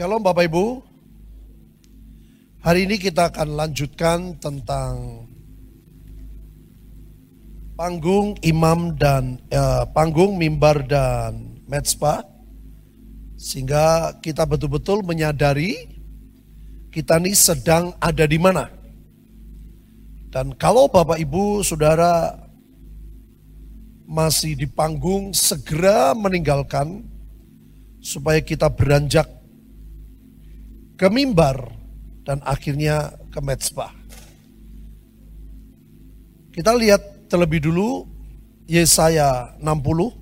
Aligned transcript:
Shalom 0.00 0.24
Bapak 0.24 0.48
Ibu. 0.48 0.80
Hari 2.64 2.88
ini 2.88 2.96
kita 2.96 3.28
akan 3.28 3.52
lanjutkan 3.52 4.32
tentang 4.40 5.28
panggung 7.76 8.32
imam 8.40 8.96
dan 8.96 9.36
eh, 9.52 9.84
panggung 9.92 10.40
mimbar 10.40 10.88
dan 10.88 11.52
metspa 11.68 12.24
sehingga 13.36 14.16
kita 14.24 14.48
betul-betul 14.48 15.04
menyadari 15.04 15.84
kita 16.88 17.20
ini 17.20 17.36
sedang 17.36 17.92
ada 18.00 18.24
di 18.24 18.40
mana. 18.40 18.72
Dan 20.32 20.56
kalau 20.56 20.88
Bapak 20.88 21.20
Ibu 21.20 21.60
Saudara 21.60 22.40
masih 24.08 24.56
di 24.56 24.64
panggung 24.64 25.36
segera 25.36 26.16
meninggalkan 26.16 27.04
supaya 28.00 28.40
kita 28.40 28.72
beranjak 28.72 29.39
ke 31.00 31.08
mimbar 31.08 31.64
dan 32.28 32.44
akhirnya 32.44 33.16
ke. 33.32 33.88
Kita 36.52 36.76
lihat 36.76 37.32
terlebih 37.32 37.64
dulu 37.64 38.04
Yesaya 38.68 39.56
60 39.64 40.20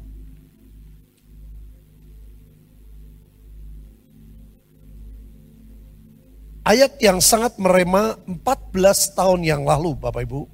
Ayat 6.68 7.00
yang 7.00 7.18
sangat 7.24 7.56
merema 7.56 8.12
14 8.28 9.16
tahun 9.16 9.40
yang 9.40 9.64
lalu 9.64 9.96
Bapak 9.96 10.28
Ibu. 10.28 10.44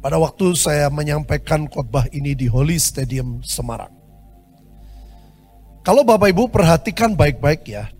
Pada 0.00 0.16
waktu 0.16 0.56
saya 0.56 0.88
menyampaikan 0.88 1.68
khotbah 1.68 2.08
ini 2.08 2.32
di 2.32 2.48
Holy 2.48 2.80
Stadium 2.80 3.44
Semarang. 3.44 3.92
Kalau 5.84 6.08
Bapak 6.08 6.32
Ibu 6.32 6.48
perhatikan 6.48 7.12
baik-baik 7.12 7.68
ya. 7.68 7.92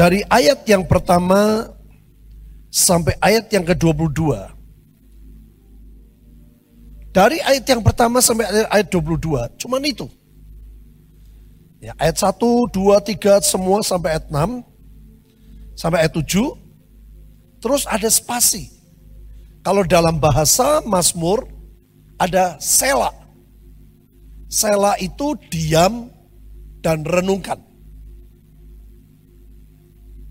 Dari 0.00 0.24
ayat 0.32 0.64
yang 0.64 0.88
pertama 0.88 1.68
sampai 2.72 3.20
ayat 3.20 3.52
yang 3.52 3.68
ke-22. 3.68 4.32
Dari 7.12 7.36
ayat 7.44 7.68
yang 7.68 7.84
pertama 7.84 8.24
sampai 8.24 8.48
ayat 8.72 8.88
22, 8.88 9.60
cuman 9.60 9.84
itu. 9.84 10.08
Ya, 11.84 11.92
ayat 12.00 12.16
1, 12.16 12.32
2, 12.32 12.96
3 13.12 13.44
semua 13.44 13.84
sampai 13.84 14.16
ayat 14.16 14.32
6, 14.32 14.64
sampai 15.76 16.08
ayat 16.08 16.16
7. 16.16 16.56
Terus 17.60 17.84
ada 17.84 18.08
spasi. 18.08 18.72
Kalau 19.60 19.84
dalam 19.84 20.16
bahasa 20.16 20.80
Mazmur 20.80 21.44
ada 22.16 22.56
sela. 22.56 23.12
Sela 24.48 24.96
itu 24.96 25.36
diam 25.52 26.08
dan 26.80 27.04
renungkan. 27.04 27.69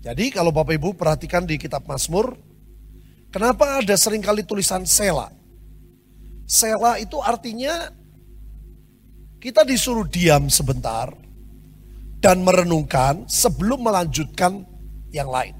Jadi 0.00 0.32
kalau 0.32 0.48
Bapak 0.48 0.80
Ibu 0.80 0.96
perhatikan 0.96 1.44
di 1.44 1.60
kitab 1.60 1.84
Mazmur, 1.84 2.32
kenapa 3.28 3.84
ada 3.84 3.92
sering 4.00 4.24
kali 4.24 4.40
tulisan 4.48 4.88
sela? 4.88 5.28
Sela 6.48 6.96
itu 6.96 7.20
artinya 7.20 7.92
kita 9.40 9.60
disuruh 9.64 10.08
diam 10.08 10.48
sebentar 10.48 11.12
dan 12.20 12.40
merenungkan 12.40 13.28
sebelum 13.28 13.84
melanjutkan 13.84 14.64
yang 15.12 15.28
lain. 15.28 15.56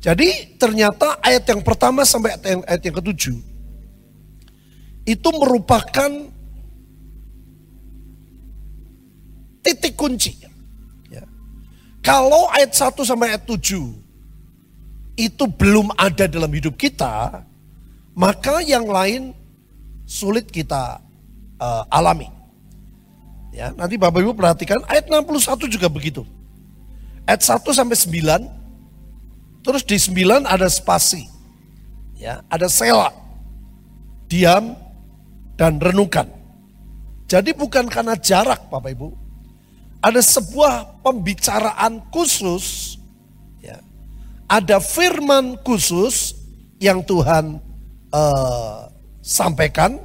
Jadi 0.00 0.56
ternyata 0.56 1.20
ayat 1.20 1.44
yang 1.44 1.60
pertama 1.60 2.08
sampai 2.08 2.36
ayat 2.36 2.44
yang, 2.48 2.62
ayat 2.64 2.82
yang 2.88 2.96
ketujuh 2.96 3.36
itu 5.04 5.28
merupakan 5.36 6.10
titik 9.60 9.96
kunci. 9.96 10.49
Kalau 12.00 12.48
ayat 12.52 12.72
1 12.72 12.96
sampai 13.04 13.36
ayat 13.36 13.44
7 13.44 15.20
itu 15.20 15.44
belum 15.44 15.92
ada 16.00 16.24
dalam 16.24 16.48
hidup 16.48 16.80
kita, 16.80 17.44
maka 18.16 18.64
yang 18.64 18.88
lain 18.88 19.36
sulit 20.08 20.48
kita 20.48 21.04
uh, 21.60 21.84
alami. 21.92 22.28
Ya, 23.52 23.74
nanti 23.76 24.00
Bapak 24.00 24.24
Ibu 24.24 24.32
perhatikan 24.32 24.80
ayat 24.88 25.12
61 25.12 25.68
juga 25.68 25.92
begitu. 25.92 26.24
Ayat 27.28 27.44
1 27.44 27.60
sampai 27.76 27.98
9 27.98 28.60
Terus 29.60 29.84
di 29.84 29.96
sembilan 30.00 30.48
ada 30.48 30.66
spasi. 30.72 31.24
Ya, 32.16 32.44
ada 32.48 32.68
sela. 32.68 33.12
Diam 34.28 34.76
dan 35.56 35.76
renungkan. 35.80 36.28
Jadi 37.28 37.52
bukan 37.52 37.86
karena 37.88 38.16
jarak 38.16 38.68
Bapak 38.72 38.90
Ibu. 38.96 39.08
Ada 40.00 40.24
sebuah 40.24 41.04
pembicaraan 41.04 42.00
khusus. 42.08 42.96
Ya, 43.60 43.80
ada 44.48 44.80
firman 44.80 45.60
khusus 45.60 46.32
yang 46.80 47.04
Tuhan 47.04 47.60
uh, 48.12 48.88
sampaikan. 49.20 50.00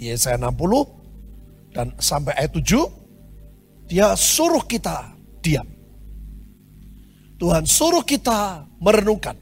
Yesaya 0.00 0.40
60 0.40 1.76
dan 1.76 1.92
sampai 2.00 2.32
ayat 2.34 2.56
7. 2.56 3.86
Dia 3.86 4.16
suruh 4.16 4.64
kita 4.64 5.12
diam. 5.44 5.66
Tuhan 7.40 7.64
suruh 7.64 8.04
kita 8.04 8.68
merenungkan. 8.80 9.36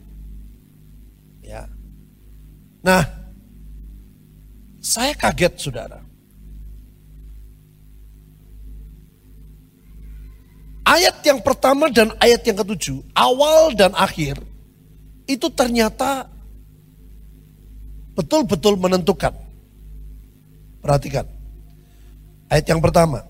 Ya. 1.43 1.67
Nah, 2.83 3.03
saya 4.79 5.13
kaget 5.19 5.55
saudara. 5.59 6.08
Ayat 10.89 11.21
yang 11.21 11.45
pertama 11.45 11.93
dan 11.93 12.17
ayat 12.17 12.49
yang 12.49 12.65
ketujuh, 12.65 13.05
awal 13.13 13.77
dan 13.77 13.93
akhir, 13.93 14.41
itu 15.29 15.53
ternyata 15.53 16.25
betul-betul 18.17 18.81
menentukan. 18.81 19.37
Perhatikan. 20.81 21.29
Ayat 22.49 22.73
yang 22.73 22.81
pertama. 22.81 23.21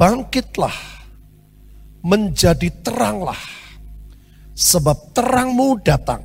Bangkitlah 0.00 0.72
menjadi 2.00 2.72
teranglah. 2.80 3.38
Sebab 4.56 5.12
terangmu 5.12 5.76
datang 5.84 6.24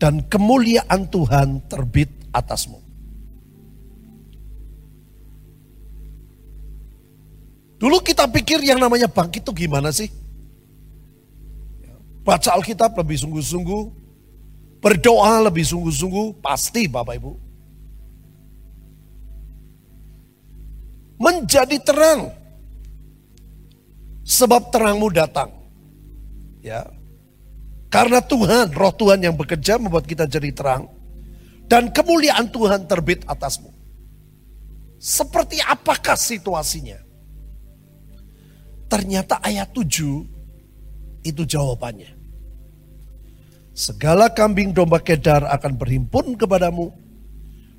dan 0.00 0.26
kemuliaan 0.26 1.06
Tuhan 1.06 1.70
terbit 1.70 2.10
atasmu. 2.34 2.87
Dulu 7.78 8.02
kita 8.02 8.26
pikir 8.26 8.58
yang 8.66 8.82
namanya 8.82 9.06
bangkit 9.06 9.46
itu 9.46 9.52
gimana 9.54 9.94
sih? 9.94 10.10
Baca 12.26 12.58
Alkitab 12.58 12.92
lebih 12.98 13.16
sungguh-sungguh, 13.22 13.82
berdoa 14.82 15.46
lebih 15.46 15.62
sungguh-sungguh, 15.62 16.42
pasti 16.42 16.90
Bapak 16.90 17.14
Ibu. 17.16 17.32
Menjadi 21.22 21.78
terang, 21.80 22.34
sebab 24.26 24.68
terangmu 24.74 25.08
datang. 25.14 25.54
Ya. 26.60 26.84
Karena 27.88 28.20
Tuhan, 28.20 28.76
roh 28.76 28.92
Tuhan 28.92 29.24
yang 29.24 29.32
bekerja 29.32 29.80
membuat 29.80 30.04
kita 30.04 30.28
jadi 30.28 30.52
terang. 30.52 30.92
Dan 31.64 31.88
kemuliaan 31.88 32.52
Tuhan 32.52 32.84
terbit 32.84 33.24
atasmu. 33.24 33.72
Seperti 35.00 35.64
apakah 35.64 36.16
situasinya? 36.16 37.07
Ternyata 38.88 39.44
ayat 39.44 39.70
7 39.76 41.24
itu 41.24 41.42
jawabannya. 41.44 42.16
Segala 43.76 44.32
kambing 44.32 44.74
domba 44.74 44.98
kedar 44.98 45.44
akan 45.46 45.78
berhimpun 45.78 46.34
kepadamu. 46.34 46.90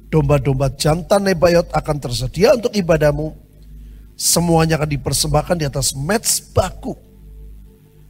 Domba-domba 0.09 0.73
jantan 0.73 1.29
Nebayot 1.29 1.69
akan 1.69 1.97
tersedia 2.01 2.57
untuk 2.57 2.73
ibadamu 2.73 3.29
Semuanya 4.19 4.75
akan 4.75 4.99
dipersembahkan 4.99 5.63
di 5.63 5.65
atas 5.71 5.95
mezbahku 5.95 6.91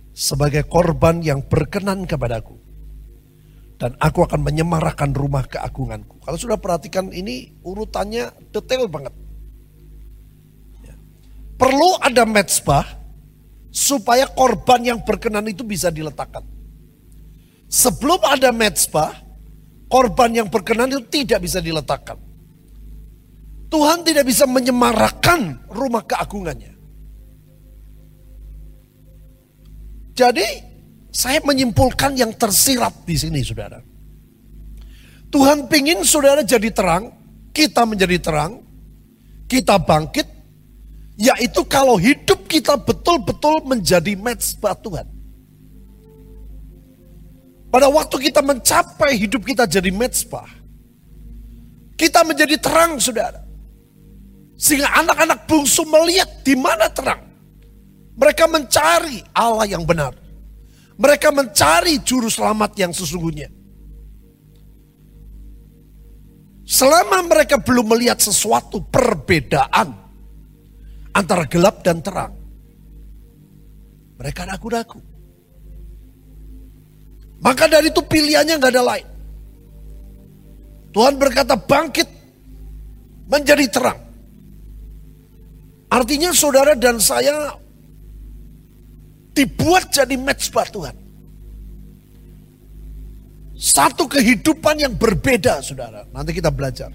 sebagai 0.10 0.66
korban 0.66 1.22
yang 1.22 1.46
berkenan 1.46 2.10
kepadaku. 2.10 2.58
Dan 3.78 3.94
aku 4.02 4.26
akan 4.26 4.42
menyemarakan 4.42 5.14
rumah 5.14 5.46
keagunganku. 5.46 6.18
Kalau 6.26 6.34
sudah 6.34 6.58
perhatikan 6.58 7.14
ini 7.14 7.54
urutannya 7.62 8.26
detail 8.50 8.90
banget. 8.90 9.14
Perlu 11.60 12.00
ada 12.00 12.24
mezbah 12.24 12.88
supaya 13.68 14.32
korban 14.32 14.80
yang 14.80 15.00
berkenan 15.04 15.44
itu 15.52 15.68
bisa 15.68 15.92
diletakkan. 15.92 16.42
Sebelum 17.68 18.24
ada 18.24 18.56
mezbah, 18.56 19.12
korban 19.92 20.32
yang 20.32 20.48
berkenan 20.48 20.88
itu 20.88 21.04
tidak 21.12 21.44
bisa 21.44 21.60
diletakkan. 21.60 22.16
Tuhan 23.70 24.02
tidak 24.08 24.26
bisa 24.26 24.48
menyemarakan 24.48 25.70
rumah 25.70 26.02
keagungannya. 26.08 26.74
Jadi 30.18 30.48
saya 31.12 31.44
menyimpulkan 31.44 32.16
yang 32.18 32.34
tersirat 32.40 33.04
di 33.04 33.20
sini 33.20 33.44
saudara. 33.46 33.84
Tuhan 35.30 35.70
pingin 35.70 36.02
saudara 36.02 36.42
jadi 36.42 36.74
terang, 36.74 37.14
kita 37.54 37.86
menjadi 37.86 38.18
terang, 38.18 38.66
kita 39.46 39.78
bangkit, 39.78 40.39
Yaitu 41.20 41.68
kalau 41.68 42.00
hidup 42.00 42.48
kita 42.48 42.80
betul-betul 42.80 43.68
menjadi 43.68 44.16
mezbah 44.16 44.72
Tuhan. 44.80 45.04
Pada 47.70 47.92
waktu 47.92 48.32
kita 48.32 48.40
mencapai 48.40 49.20
hidup 49.20 49.44
kita 49.44 49.68
jadi 49.68 49.92
mezbah. 49.92 50.48
Kita 52.00 52.24
menjadi 52.24 52.56
terang 52.56 52.96
saudara. 53.04 53.44
Sehingga 54.56 54.88
anak-anak 54.96 55.44
bungsu 55.44 55.84
melihat 55.84 56.40
di 56.48 56.56
mana 56.56 56.88
terang. 56.88 57.28
Mereka 58.16 58.48
mencari 58.48 59.20
Allah 59.36 59.68
yang 59.68 59.84
benar. 59.84 60.16
Mereka 60.96 61.36
mencari 61.36 62.00
juru 62.00 62.32
selamat 62.32 62.72
yang 62.80 62.92
sesungguhnya. 62.96 63.52
Selama 66.64 67.28
mereka 67.28 67.60
belum 67.60 67.92
melihat 67.92 68.24
sesuatu 68.24 68.84
perbedaan 68.88 70.09
antara 71.20 71.44
gelap 71.52 71.84
dan 71.84 72.00
terang. 72.00 72.32
Mereka 74.16 74.48
ragu-ragu. 74.48 75.00
Maka 77.40 77.68
dari 77.68 77.92
itu 77.92 78.04
pilihannya 78.04 78.56
nggak 78.60 78.74
ada 78.76 78.84
lain. 78.84 79.08
Tuhan 80.96 81.16
berkata 81.20 81.56
bangkit 81.56 82.08
menjadi 83.28 83.66
terang. 83.68 84.00
Artinya 85.90 86.32
saudara 86.36 86.76
dan 86.76 87.00
saya 87.00 87.56
dibuat 89.36 89.92
jadi 89.92 90.16
mezbah 90.20 90.68
Tuhan. 90.68 90.96
Satu 93.60 94.08
kehidupan 94.08 94.76
yang 94.80 94.94
berbeda 94.96 95.60
saudara. 95.64 96.04
Nanti 96.12 96.32
kita 96.36 96.52
belajar 96.52 96.92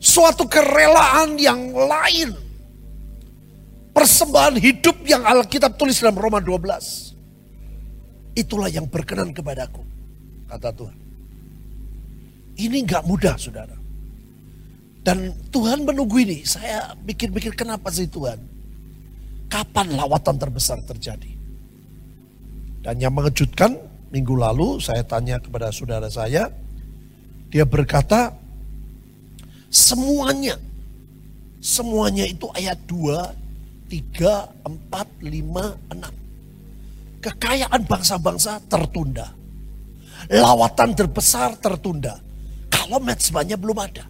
suatu 0.00 0.48
kerelaan 0.48 1.36
yang 1.36 1.60
lain. 1.76 2.32
Persembahan 3.92 4.56
hidup 4.56 4.96
yang 5.04 5.22
Alkitab 5.28 5.76
tulis 5.76 6.00
dalam 6.00 6.16
Roma 6.16 6.40
12. 6.40 7.12
Itulah 8.32 8.72
yang 8.72 8.88
berkenan 8.88 9.36
kepadaku, 9.36 9.84
kata 10.48 10.72
Tuhan. 10.72 10.96
Ini 12.56 12.76
nggak 12.88 13.04
mudah, 13.04 13.36
saudara. 13.36 13.76
Dan 15.00 15.32
Tuhan 15.48 15.84
menunggu 15.84 16.20
ini. 16.20 16.44
Saya 16.44 16.92
pikir-pikir 16.96 17.56
kenapa 17.56 17.88
sih 17.92 18.08
Tuhan? 18.08 18.38
Kapan 19.50 19.96
lawatan 19.96 20.36
terbesar 20.38 20.78
terjadi? 20.86 21.32
Dan 22.80 22.96
yang 23.00 23.12
mengejutkan, 23.12 23.76
minggu 24.12 24.36
lalu 24.38 24.78
saya 24.80 25.04
tanya 25.04 25.40
kepada 25.42 25.72
saudara 25.74 26.08
saya. 26.08 26.48
Dia 27.50 27.66
berkata, 27.66 28.30
Semuanya. 29.70 30.58
Semuanya 31.62 32.26
itu 32.26 32.50
ayat 32.52 32.76
2, 32.90 33.88
3, 33.88 34.50
4, 34.66 35.06
5, 35.22 35.78
6. 35.94 37.22
Kekayaan 37.22 37.82
bangsa-bangsa 37.86 38.58
tertunda. 38.66 39.30
Lawatan 40.28 40.92
terbesar 40.98 41.54
tertunda. 41.62 42.18
Kalau 42.68 42.98
mezbahnya 42.98 43.54
belum 43.54 43.78
ada. 43.78 44.04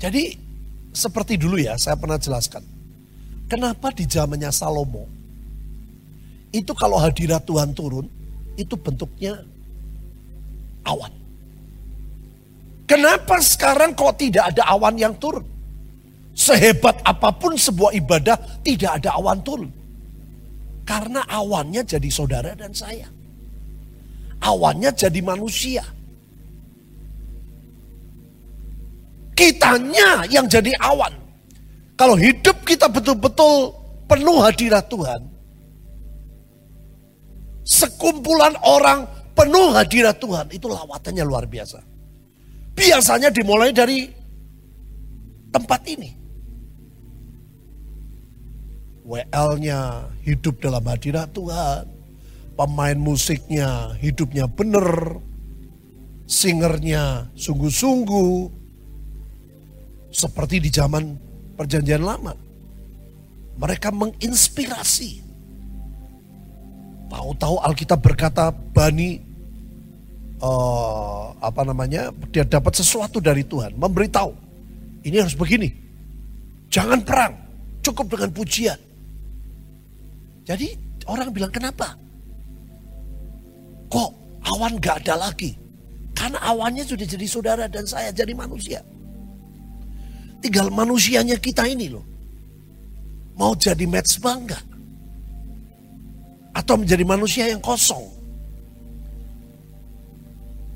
Jadi 0.00 0.32
seperti 0.96 1.36
dulu 1.36 1.60
ya 1.60 1.76
saya 1.76 1.94
pernah 2.00 2.16
jelaskan. 2.16 2.64
Kenapa 3.50 3.92
di 3.92 4.06
zamannya 4.06 4.48
Salomo 4.48 5.04
itu 6.50 6.72
kalau 6.74 6.98
hadirat 6.98 7.46
Tuhan 7.46 7.76
turun 7.76 8.06
itu 8.58 8.74
bentuknya 8.74 9.38
awan. 10.86 11.19
Kenapa 12.90 13.38
sekarang 13.38 13.94
kok 13.94 14.18
tidak 14.18 14.50
ada 14.50 14.66
awan 14.66 14.98
yang 14.98 15.14
turun? 15.14 15.46
Sehebat 16.34 16.98
apa 17.06 17.30
pun 17.30 17.54
sebuah 17.54 17.94
ibadah 17.94 18.34
tidak 18.66 18.98
ada 18.98 19.14
awan 19.14 19.38
turun. 19.46 19.70
Karena 20.82 21.22
awannya 21.22 21.86
jadi 21.86 22.10
saudara 22.10 22.50
dan 22.58 22.74
saya. 22.74 23.06
Awannya 24.42 24.90
jadi 24.90 25.22
manusia. 25.22 25.86
Kitanya 29.38 30.26
yang 30.26 30.50
jadi 30.50 30.74
awan. 30.82 31.14
Kalau 31.94 32.18
hidup 32.18 32.58
kita 32.66 32.90
betul-betul 32.90 33.70
penuh 34.10 34.42
hadirat 34.42 34.90
Tuhan. 34.90 35.30
Sekumpulan 37.62 38.58
orang 38.66 39.06
penuh 39.38 39.70
hadirat 39.78 40.18
Tuhan. 40.18 40.50
Itu 40.50 40.66
lawatannya 40.66 41.22
luar 41.22 41.46
biasa. 41.46 41.89
Biasanya 42.74 43.28
dimulai 43.30 43.70
dari 43.74 44.08
tempat 45.50 45.80
ini. 45.90 46.10
WL-nya 49.04 50.06
hidup 50.22 50.62
dalam 50.62 50.86
hadirat 50.86 51.34
Tuhan. 51.34 51.84
Pemain 52.54 52.98
musiknya 52.98 53.96
hidupnya 53.98 54.46
benar. 54.46 55.18
Singernya 56.30 57.34
sungguh-sungguh. 57.34 58.62
Seperti 60.14 60.62
di 60.62 60.70
zaman 60.70 61.18
perjanjian 61.58 62.06
lama. 62.06 62.34
Mereka 63.58 63.90
menginspirasi. 63.90 65.26
Tahu-tahu 67.10 67.58
Alkitab 67.66 67.98
berkata 67.98 68.54
Bani 68.54 69.29
uh, 70.40 71.32
apa 71.40 71.62
namanya 71.64 72.12
dia 72.32 72.44
dapat 72.44 72.76
sesuatu 72.76 73.20
dari 73.20 73.44
Tuhan, 73.44 73.76
memberitahu 73.76 74.32
ini 75.04 75.16
harus 75.16 75.32
begini, 75.36 75.72
jangan 76.68 77.00
perang, 77.00 77.32
cukup 77.80 78.16
dengan 78.16 78.30
pujian. 78.36 78.78
Jadi 80.44 80.68
orang 81.08 81.32
bilang 81.32 81.52
kenapa? 81.52 81.96
Kok 83.88 84.10
awan 84.44 84.76
gak 84.76 85.06
ada 85.06 85.30
lagi? 85.30 85.56
Karena 86.12 86.36
awannya 86.52 86.84
sudah 86.84 87.06
jadi 87.08 87.26
saudara 87.26 87.64
dan 87.64 87.88
saya 87.88 88.12
jadi 88.12 88.36
manusia. 88.36 88.84
Tinggal 90.44 90.68
manusianya 90.68 91.36
kita 91.40 91.64
ini 91.64 91.88
loh. 91.88 92.04
Mau 93.40 93.56
jadi 93.56 93.88
match 93.88 94.20
bangga. 94.20 94.60
Atau 96.52 96.76
menjadi 96.76 97.04
manusia 97.08 97.48
yang 97.48 97.62
kosong. 97.64 98.19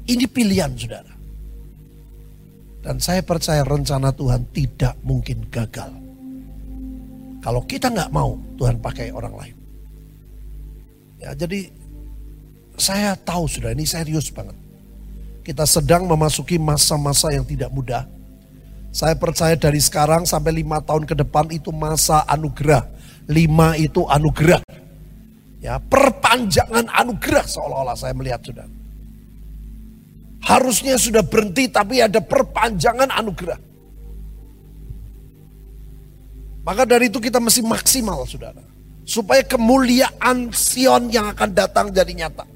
Ini 0.05 0.25
pilihan 0.29 0.73
saudara. 0.77 1.15
Dan 2.85 3.01
saya 3.01 3.25
percaya 3.25 3.65
rencana 3.65 4.13
Tuhan 4.13 4.45
tidak 4.53 5.01
mungkin 5.01 5.49
gagal. 5.49 5.89
Kalau 7.41 7.65
kita 7.65 7.89
nggak 7.89 8.13
mau, 8.13 8.37
Tuhan 8.61 8.77
pakai 8.81 9.09
orang 9.09 9.33
lain. 9.33 9.57
Ya, 11.17 11.33
jadi 11.33 11.73
saya 12.77 13.17
tahu 13.17 13.49
sudah 13.49 13.73
ini 13.73 13.89
serius 13.89 14.29
banget. 14.29 14.57
Kita 15.41 15.65
sedang 15.65 16.05
memasuki 16.05 16.61
masa-masa 16.61 17.33
yang 17.33 17.49
tidak 17.49 17.73
mudah. 17.73 18.05
Saya 18.93 19.17
percaya 19.17 19.57
dari 19.57 19.81
sekarang 19.81 20.29
sampai 20.29 20.53
lima 20.61 20.85
tahun 20.85 21.09
ke 21.09 21.17
depan 21.25 21.49
itu 21.49 21.73
masa 21.73 22.29
anugerah. 22.29 22.85
Lima 23.29 23.73
itu 23.81 24.05
anugerah. 24.05 24.61
Ya, 25.65 25.81
perpanjangan 25.81 26.93
anugerah 26.93 27.49
seolah-olah 27.49 27.97
saya 27.97 28.13
melihat 28.13 28.45
sudah. 28.45 28.69
Harusnya 30.45 31.01
sudah 31.01 31.25
berhenti 31.25 31.73
tapi 31.73 32.05
ada 32.05 32.21
perpanjangan 32.21 33.09
anugerah. 33.09 33.61
Maka 36.65 36.89
dari 36.89 37.13
itu 37.13 37.21
kita 37.21 37.41
mesti 37.41 37.61
maksimal 37.61 38.25
saudara. 38.25 38.61
Supaya 39.05 39.45
kemuliaan 39.45 40.49
Sion 40.53 41.13
yang 41.13 41.29
akan 41.33 41.53
datang 41.53 41.93
jadi 41.93 42.13
nyata. 42.25 42.49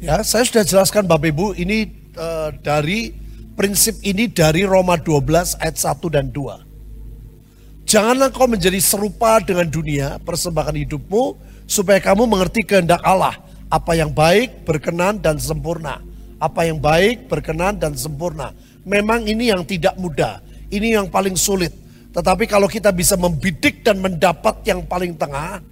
Ya, 0.00 0.20
saya 0.24 0.44
sudah 0.44 0.64
jelaskan 0.64 1.04
Bapak 1.04 1.32
Ibu 1.32 1.56
ini 1.60 1.88
uh, 2.16 2.52
dari 2.60 3.12
prinsip 3.56 4.00
ini 4.00 4.28
dari 4.28 4.64
Roma 4.64 4.96
12 4.96 5.60
ayat 5.60 5.76
1 5.76 6.00
dan 6.12 6.32
2. 6.32 7.84
Janganlah 7.84 8.32
kau 8.32 8.48
menjadi 8.48 8.80
serupa 8.80 9.40
dengan 9.44 9.68
dunia, 9.68 10.16
persembahkan 10.24 10.76
hidupmu 10.76 11.36
supaya 11.68 12.00
kamu 12.00 12.24
mengerti 12.24 12.64
kehendak 12.64 13.00
Allah 13.04 13.36
apa 13.70 13.94
yang 13.94 14.10
baik, 14.10 14.66
berkenan, 14.66 15.22
dan 15.22 15.38
sempurna. 15.38 16.02
Apa 16.42 16.66
yang 16.66 16.82
baik, 16.82 17.30
berkenan, 17.30 17.78
dan 17.78 17.94
sempurna. 17.94 18.50
Memang 18.82 19.22
ini 19.24 19.54
yang 19.54 19.62
tidak 19.62 19.94
mudah. 19.94 20.42
Ini 20.68 20.98
yang 20.98 21.06
paling 21.06 21.38
sulit. 21.38 21.70
Tetapi 22.10 22.50
kalau 22.50 22.66
kita 22.66 22.90
bisa 22.90 23.14
membidik 23.14 23.86
dan 23.86 24.02
mendapat 24.02 24.66
yang 24.66 24.82
paling 24.82 25.14
tengah, 25.14 25.62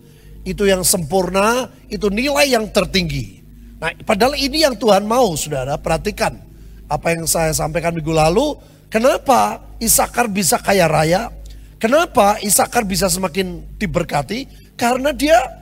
itu 0.46 0.62
yang 0.64 0.86
sempurna, 0.86 1.66
itu 1.90 2.06
nilai 2.06 2.46
yang 2.46 2.70
tertinggi. 2.70 3.42
Nah, 3.82 3.90
padahal 4.06 4.38
ini 4.38 4.62
yang 4.62 4.78
Tuhan 4.78 5.02
mau, 5.02 5.34
saudara. 5.34 5.74
Perhatikan 5.74 6.38
apa 6.86 7.14
yang 7.14 7.26
saya 7.26 7.50
sampaikan 7.50 7.90
minggu 7.94 8.14
lalu. 8.14 8.54
Kenapa 8.88 9.60
Isakar 9.82 10.30
bisa 10.30 10.56
kaya 10.62 10.86
raya? 10.86 11.34
Kenapa 11.82 12.38
Isakar 12.42 12.86
bisa 12.86 13.10
semakin 13.10 13.76
diberkati? 13.76 14.46
Karena 14.78 15.10
dia 15.10 15.57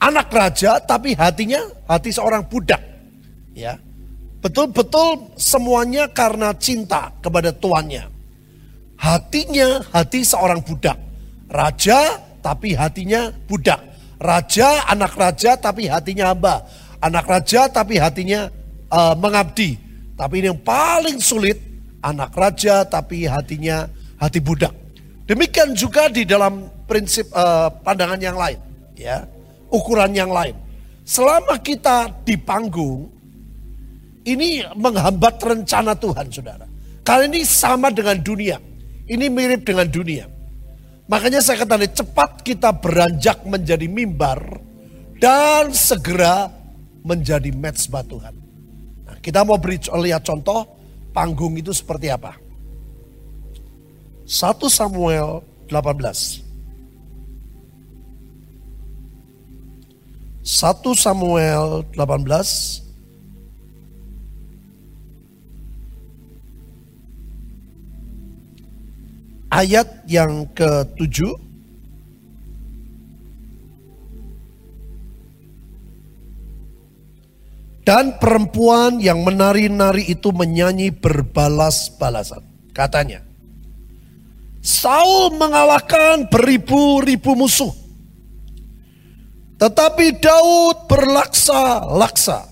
anak 0.00 0.32
raja 0.32 0.80
tapi 0.80 1.12
hatinya 1.14 1.60
hati 1.86 2.10
seorang 2.10 2.48
budak. 2.48 2.80
Ya. 3.52 3.76
Betul-betul 4.40 5.36
semuanya 5.36 6.08
karena 6.08 6.56
cinta 6.56 7.12
kepada 7.20 7.52
tuannya. 7.52 8.08
Hatinya 8.96 9.84
hati 9.92 10.24
seorang 10.24 10.64
budak. 10.64 10.96
Raja 11.52 12.16
tapi 12.40 12.72
hatinya 12.72 13.28
budak. 13.44 13.84
Raja, 14.20 14.84
anak 14.88 15.16
raja 15.16 15.56
tapi 15.60 15.88
hatinya 15.88 16.32
hamba. 16.32 16.64
Anak 17.00 17.24
raja 17.28 17.68
tapi 17.68 17.96
hatinya 18.00 18.48
uh, 18.92 19.16
mengabdi. 19.16 19.76
Tapi 20.16 20.44
ini 20.44 20.52
yang 20.52 20.60
paling 20.60 21.16
sulit, 21.16 21.56
anak 22.04 22.36
raja 22.36 22.84
tapi 22.84 23.24
hatinya 23.24 23.88
hati 24.20 24.36
budak. 24.40 24.72
Demikian 25.24 25.72
juga 25.72 26.12
di 26.12 26.28
dalam 26.28 26.68
prinsip 26.84 27.32
uh, 27.32 27.72
pandangan 27.80 28.20
yang 28.20 28.36
lain, 28.36 28.60
ya, 28.98 29.24
ukuran 29.70 30.12
yang 30.12 30.30
lain. 30.30 30.54
Selama 31.06 31.58
kita 31.58 32.10
di 32.22 32.36
panggung, 32.38 33.08
ini 34.26 34.62
menghambat 34.76 35.40
rencana 35.40 35.96
Tuhan, 35.96 36.28
saudara. 36.28 36.66
Kali 37.00 37.26
ini 37.32 37.40
sama 37.42 37.88
dengan 37.90 38.20
dunia. 38.20 38.60
Ini 39.10 39.26
mirip 39.26 39.66
dengan 39.66 39.90
dunia. 39.90 40.28
Makanya 41.10 41.42
saya 41.42 41.66
katakan 41.66 41.90
cepat 41.90 42.46
kita 42.46 42.70
beranjak 42.70 43.42
menjadi 43.42 43.90
mimbar 43.90 44.38
dan 45.18 45.74
segera 45.74 46.46
menjadi 47.02 47.50
mezbah 47.50 48.06
Tuhan. 48.06 48.34
Nah, 49.10 49.16
kita 49.18 49.42
mau 49.42 49.58
beri 49.58 49.82
lihat 49.82 50.22
contoh 50.22 50.62
panggung 51.10 51.58
itu 51.58 51.74
seperti 51.74 52.14
apa. 52.14 52.38
1 54.22 54.70
Samuel 54.70 55.42
18. 55.66 56.49
1 60.40 60.96
Samuel 60.96 61.84
18 61.92 62.80
ayat 69.52 69.88
yang 70.08 70.48
ke-7 70.56 71.50
dan 77.84 78.16
perempuan 78.22 79.02
yang 79.02 79.20
menari-nari 79.26 80.06
itu 80.06 80.30
menyanyi 80.30 80.94
berbalas-balasan. 80.94 82.46
Katanya, 82.70 83.26
Saul 84.62 85.34
mengalahkan 85.34 86.30
beribu-ribu 86.30 87.34
musuh. 87.34 87.79
Tetapi 89.60 90.24
Daud 90.24 90.88
berlaksa-laksa. 90.88 92.48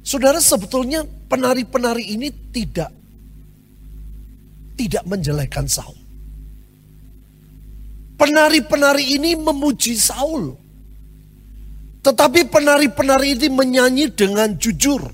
Saudara 0.00 0.40
sebetulnya 0.40 1.04
penari-penari 1.28 2.16
ini 2.16 2.32
tidak 2.48 2.99
tidak 4.80 5.04
menjelekkan 5.04 5.68
Saul. 5.68 5.92
Penari-penari 8.16 9.20
ini 9.20 9.36
memuji 9.36 9.92
Saul. 9.92 10.56
Tetapi 12.00 12.48
penari-penari 12.48 13.36
ini 13.36 13.52
menyanyi 13.52 14.08
dengan 14.08 14.56
jujur. 14.56 15.04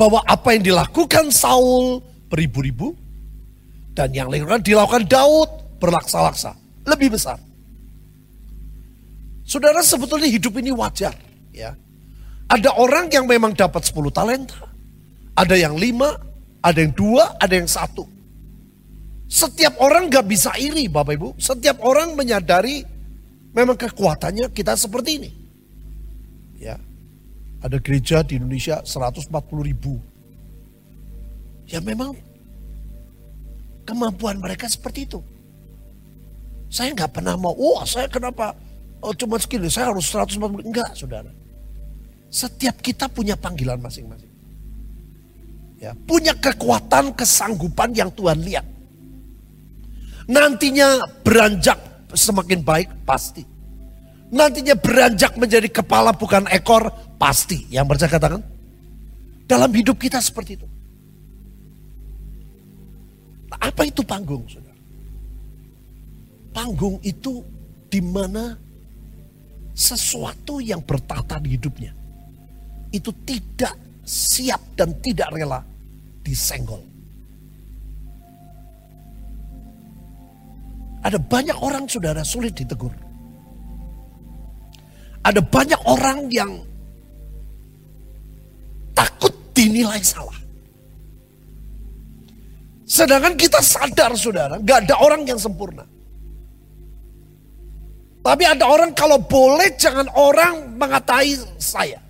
Bahwa 0.00 0.24
apa 0.24 0.56
yang 0.56 0.64
dilakukan 0.64 1.28
Saul 1.28 2.00
beribu-ribu. 2.32 2.96
Dan 3.92 4.16
yang 4.16 4.32
lain 4.32 4.48
dilakukan 4.64 5.04
Daud 5.04 5.76
berlaksa-laksa. 5.76 6.56
Lebih 6.88 7.14
besar. 7.14 7.36
Saudara 9.44 9.84
sebetulnya 9.84 10.26
hidup 10.26 10.56
ini 10.56 10.72
wajar. 10.72 11.12
ya. 11.52 11.76
Ada 12.48 12.74
orang 12.80 13.12
yang 13.12 13.28
memang 13.28 13.52
dapat 13.52 13.84
10 13.84 14.08
talenta. 14.08 14.56
Ada 15.36 15.56
yang 15.56 15.76
lima, 15.76 16.16
ada 16.64 16.78
yang 16.80 16.96
dua, 16.96 17.36
ada 17.36 17.52
yang 17.52 17.68
satu. 17.68 18.08
Setiap 19.28 19.76
orang 19.84 20.08
gak 20.08 20.24
bisa 20.24 20.56
iri 20.56 20.88
Bapak 20.88 21.12
Ibu. 21.20 21.28
Setiap 21.36 21.84
orang 21.84 22.16
menyadari 22.16 22.94
Memang 23.54 23.78
kekuatannya 23.78 24.50
kita 24.50 24.74
seperti 24.74 25.10
ini. 25.22 25.30
Ya. 26.58 26.74
Ada 27.62 27.78
gereja 27.78 28.26
di 28.26 28.36
Indonesia 28.36 28.82
140 28.82 29.30
ribu. 29.62 29.96
Ya 31.70 31.80
memang 31.80 32.12
kemampuan 33.86 34.42
mereka 34.42 34.66
seperti 34.66 35.06
itu. 35.06 35.22
Saya 36.68 36.90
nggak 36.92 37.14
pernah 37.14 37.38
mau, 37.38 37.54
wah 37.54 37.86
saya 37.86 38.10
kenapa 38.10 38.52
oh, 39.00 39.14
cuma 39.14 39.38
segini, 39.38 39.70
saya 39.70 39.94
harus 39.94 40.10
140. 40.10 40.66
Enggak 40.66 40.90
saudara. 40.98 41.30
Setiap 42.28 42.82
kita 42.82 43.06
punya 43.06 43.38
panggilan 43.38 43.78
masing-masing. 43.78 44.33
Ya, 45.84 45.92
punya 45.92 46.32
kekuatan, 46.32 47.12
kesanggupan 47.12 47.92
yang 47.92 48.08
Tuhan 48.08 48.40
lihat. 48.40 48.64
Nantinya 50.24 51.04
beranjak 51.20 52.08
semakin 52.16 52.64
baik 52.64 52.88
pasti. 53.04 53.44
Nantinya 54.32 54.80
beranjak 54.80 55.36
menjadi 55.36 55.68
kepala 55.68 56.16
bukan 56.16 56.48
ekor 56.48 56.88
pasti. 57.20 57.68
Yang 57.68 57.84
percaya 57.92 58.10
katakan. 58.16 58.42
Dalam 59.44 59.68
hidup 59.76 60.00
kita 60.00 60.24
seperti 60.24 60.56
itu. 60.56 60.64
Apa 63.52 63.84
itu 63.84 64.00
panggung, 64.08 64.48
saudara? 64.48 64.80
Panggung 66.56 66.96
itu 67.04 67.44
di 67.92 68.00
mana 68.00 68.56
sesuatu 69.76 70.64
yang 70.64 70.80
bertata 70.80 71.36
di 71.36 71.60
hidupnya 71.60 71.92
itu 72.94 73.10
tidak 73.26 73.74
siap 74.06 74.78
dan 74.78 74.94
tidak 75.02 75.34
rela 75.34 75.73
disenggol. 76.24 76.80
Ada 81.04 81.20
banyak 81.20 81.60
orang 81.60 81.84
saudara 81.84 82.24
sulit 82.24 82.56
ditegur. 82.56 82.92
Ada 85.20 85.40
banyak 85.44 85.80
orang 85.84 86.32
yang 86.32 86.52
takut 88.96 89.32
dinilai 89.52 90.00
salah. 90.00 90.36
Sedangkan 92.84 93.36
kita 93.36 93.60
sadar 93.64 94.12
saudara, 94.16 94.60
gak 94.60 94.88
ada 94.88 94.96
orang 95.00 95.24
yang 95.24 95.40
sempurna. 95.40 95.84
Tapi 98.24 98.44
ada 98.48 98.64
orang 98.64 98.96
kalau 98.96 99.20
boleh 99.20 99.76
jangan 99.76 100.08
orang 100.16 100.72
mengatai 100.80 101.36
saya. 101.60 102.03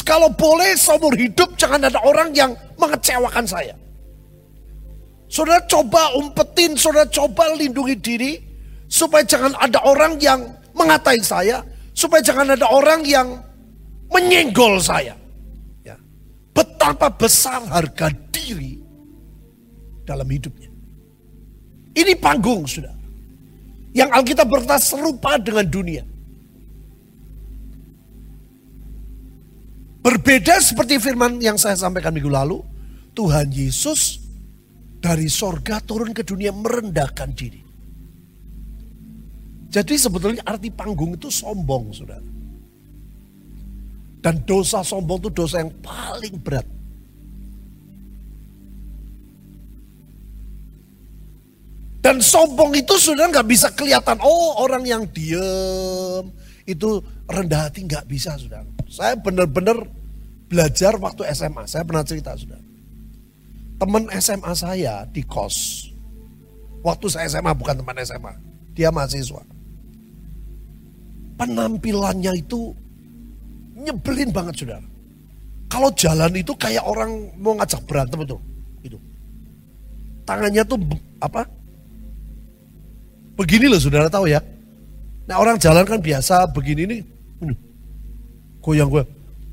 Kalau 0.00 0.32
boleh 0.32 0.72
seumur 0.72 1.12
hidup 1.12 1.52
jangan 1.60 1.84
ada 1.84 2.00
orang 2.00 2.32
yang 2.32 2.56
mengecewakan 2.80 3.44
saya. 3.44 3.76
Saudara 5.28 5.60
coba 5.68 6.16
umpetin, 6.16 6.72
saudara 6.80 7.04
coba 7.12 7.52
lindungi 7.52 7.96
diri. 8.00 8.32
Supaya 8.88 9.24
jangan 9.24 9.52
ada 9.60 9.80
orang 9.84 10.16
yang 10.16 10.40
mengatai 10.72 11.20
saya. 11.20 11.60
Supaya 11.92 12.24
jangan 12.24 12.56
ada 12.56 12.64
orang 12.72 13.04
yang 13.04 13.40
menyenggol 14.08 14.80
saya. 14.80 15.16
Ya. 15.84 15.96
Betapa 16.52 17.12
besar 17.12 17.64
harga 17.68 18.12
diri 18.32 18.80
dalam 20.04 20.28
hidupnya. 20.28 20.68
Ini 21.92 22.12
panggung 22.16 22.64
sudah. 22.64 22.92
Yang 23.92 24.08
Alkitab 24.12 24.48
berkata 24.48 24.80
serupa 24.80 25.36
dengan 25.36 25.68
dunia. 25.68 26.04
Berbeda 30.02 30.58
seperti 30.58 30.98
firman 30.98 31.38
yang 31.38 31.54
saya 31.54 31.78
sampaikan 31.78 32.10
minggu 32.10 32.26
lalu. 32.26 32.58
Tuhan 33.14 33.54
Yesus 33.54 34.18
dari 34.98 35.30
sorga 35.30 35.78
turun 35.78 36.10
ke 36.10 36.26
dunia 36.26 36.50
merendahkan 36.50 37.30
diri. 37.30 37.62
Jadi 39.72 39.94
sebetulnya 39.96 40.42
arti 40.44 40.68
panggung 40.68 41.16
itu 41.16 41.30
sombong, 41.32 41.94
saudara. 41.94 42.24
Dan 44.22 44.42
dosa 44.42 44.82
sombong 44.82 45.22
itu 45.22 45.30
dosa 45.32 45.62
yang 45.62 45.72
paling 45.80 46.34
berat. 46.42 46.66
Dan 52.02 52.18
sombong 52.18 52.74
itu 52.74 52.98
sudah 52.98 53.30
nggak 53.30 53.46
bisa 53.46 53.70
kelihatan. 53.70 54.18
Oh 54.18 54.58
orang 54.58 54.82
yang 54.82 55.06
diem 55.06 56.26
itu 56.66 56.98
rendah 57.30 57.70
hati 57.70 57.86
nggak 57.86 58.04
bisa 58.10 58.34
sudah. 58.34 58.71
Saya 58.92 59.16
benar-benar 59.16 59.88
belajar 60.52 61.00
waktu 61.00 61.24
SMA. 61.32 61.64
Saya 61.64 61.80
pernah 61.80 62.04
cerita 62.04 62.36
sudah. 62.36 62.60
Teman 63.80 64.04
SMA 64.20 64.52
saya 64.52 65.08
di 65.08 65.24
kos. 65.24 65.88
Waktu 66.84 67.08
saya 67.08 67.24
SMA 67.32 67.56
bukan 67.56 67.80
teman 67.80 67.96
SMA. 68.04 68.36
Dia 68.76 68.92
mahasiswa. 68.92 69.40
Penampilannya 71.40 72.36
itu 72.36 72.76
nyebelin 73.80 74.28
banget 74.28 74.60
saudara. 74.60 74.84
Kalau 75.72 75.88
jalan 75.96 76.36
itu 76.36 76.52
kayak 76.52 76.84
orang 76.84 77.32
mau 77.40 77.56
ngajak 77.56 77.80
berantem 77.88 78.20
itu. 78.28 78.36
Itu. 78.84 78.98
Tangannya 80.28 80.68
tuh 80.68 80.76
apa? 81.16 81.48
Begini 83.40 83.72
loh 83.72 83.80
saudara 83.80 84.12
tahu 84.12 84.28
ya. 84.28 84.44
Nah 85.24 85.40
orang 85.40 85.56
jalan 85.56 85.88
kan 85.88 85.96
biasa 85.96 86.44
begini 86.52 86.84
nih. 86.84 87.02
Goyang 88.62 88.88
gue. 88.88 89.04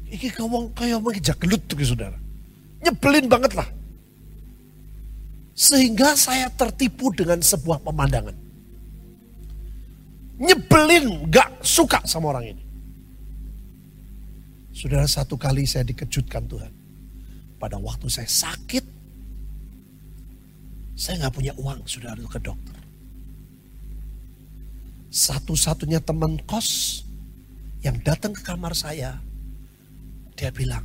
Iki 0.09 0.37
ngomong 0.37 0.73
kayak 0.77 1.01
mengejar 1.01 1.35
gelut 1.41 1.61
tuh 1.65 1.77
saudara. 1.81 2.17
Nyebelin 2.85 3.25
banget 3.25 3.57
lah. 3.57 3.67
Sehingga 5.57 6.15
saya 6.15 6.47
tertipu 6.53 7.11
dengan 7.11 7.43
sebuah 7.43 7.83
pemandangan. 7.83 8.37
Nyebelin, 10.39 11.27
gak 11.27 11.59
suka 11.59 11.99
sama 12.07 12.31
orang 12.31 12.55
ini. 12.55 12.63
Saudara 14.71 15.03
satu 15.03 15.35
kali 15.35 15.67
saya 15.67 15.83
dikejutkan 15.83 16.47
Tuhan. 16.47 16.71
Pada 17.59 17.75
waktu 17.75 18.07
saya 18.07 18.29
sakit, 18.29 18.85
saya 20.95 21.27
gak 21.27 21.35
punya 21.35 21.51
uang 21.59 21.83
saudara 21.83 22.23
ke 22.23 22.39
dokter 22.39 22.79
satu-satunya 25.09 25.99
teman 25.99 26.37
kos 26.45 27.01
yang 27.79 27.95
datang 28.03 28.35
ke 28.35 28.41
kamar 28.43 28.75
saya, 28.75 29.19
dia 30.35 30.51
bilang, 30.51 30.83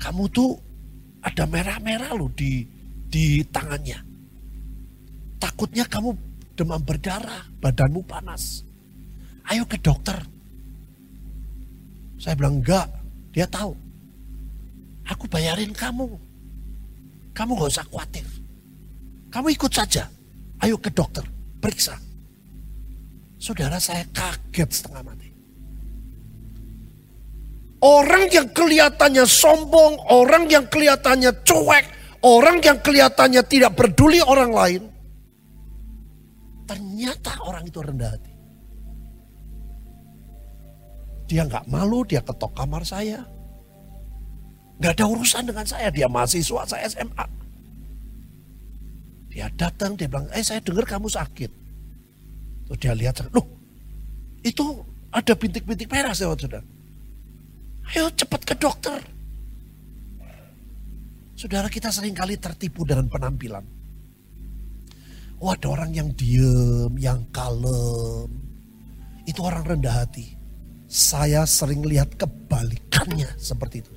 kamu 0.00 0.24
tuh 0.32 0.56
ada 1.24 1.44
merah-merah 1.48 2.12
loh 2.16 2.28
di 2.32 2.64
di 3.08 3.40
tangannya. 3.48 4.00
Takutnya 5.40 5.84
kamu 5.88 6.16
demam 6.56 6.80
berdarah, 6.80 7.46
badanmu 7.60 8.02
panas. 8.04 8.64
Ayo 9.44 9.68
ke 9.68 9.76
dokter. 9.76 10.16
Saya 12.16 12.34
bilang 12.40 12.64
enggak, 12.64 12.88
dia 13.32 13.44
tahu. 13.44 13.76
Aku 15.04 15.28
bayarin 15.28 15.76
kamu. 15.76 16.16
Kamu 17.36 17.50
gak 17.60 17.72
usah 17.76 17.86
khawatir. 17.90 18.24
Kamu 19.28 19.52
ikut 19.52 19.68
saja. 19.68 20.08
Ayo 20.64 20.80
ke 20.80 20.88
dokter, 20.88 21.26
periksa. 21.60 21.98
Saudara 23.36 23.76
saya 23.76 24.08
kaget 24.16 24.70
setengah 24.80 25.04
mati. 25.04 25.23
Orang 27.84 28.32
yang 28.32 28.48
kelihatannya 28.48 29.28
sombong, 29.28 30.00
orang 30.08 30.48
yang 30.48 30.64
kelihatannya 30.72 31.44
cuek, 31.44 31.84
orang 32.24 32.56
yang 32.64 32.80
kelihatannya 32.80 33.44
tidak 33.44 33.76
peduli 33.76 34.24
orang 34.24 34.50
lain. 34.56 34.82
Ternyata 36.64 37.44
orang 37.44 37.68
itu 37.68 37.84
rendah 37.84 38.08
hati. 38.08 38.32
Dia 41.28 41.44
nggak 41.44 41.68
malu, 41.68 42.08
dia 42.08 42.24
ketok 42.24 42.56
kamar 42.56 42.88
saya. 42.88 43.20
Nggak 44.80 44.92
ada 44.96 45.04
urusan 45.04 45.44
dengan 45.44 45.68
saya, 45.68 45.92
dia 45.92 46.08
mahasiswa, 46.08 46.64
saya 46.64 46.88
SMA. 46.88 47.26
Dia 49.28 49.52
datang, 49.60 49.92
dia 49.92 50.08
bilang, 50.08 50.24
eh 50.32 50.40
saya 50.40 50.64
dengar 50.64 50.88
kamu 50.88 51.12
sakit. 51.12 51.52
Terus 52.64 52.78
dia 52.80 52.96
lihat, 52.96 53.28
loh 53.28 53.44
itu 54.40 54.80
ada 55.12 55.36
bintik-bintik 55.36 55.92
merah 55.92 56.16
saudara. 56.16 56.64
Ayo 57.92 58.08
cepat 58.16 58.40
ke 58.48 58.54
dokter. 58.56 59.00
Saudara 61.34 61.68
kita 61.68 61.92
sering 61.92 62.16
kali 62.16 62.40
tertipu 62.40 62.86
dengan 62.88 63.10
penampilan. 63.10 63.64
Oh 65.42 65.52
ada 65.52 65.66
orang 65.68 65.92
yang 65.92 66.08
diem, 66.14 66.92
yang 66.96 67.20
kalem. 67.34 68.30
Itu 69.28 69.44
orang 69.44 69.76
rendah 69.76 70.04
hati. 70.04 70.38
Saya 70.88 71.44
sering 71.44 71.84
lihat 71.84 72.14
kebalikannya 72.16 73.28
seperti 73.36 73.82
itu. 73.82 73.92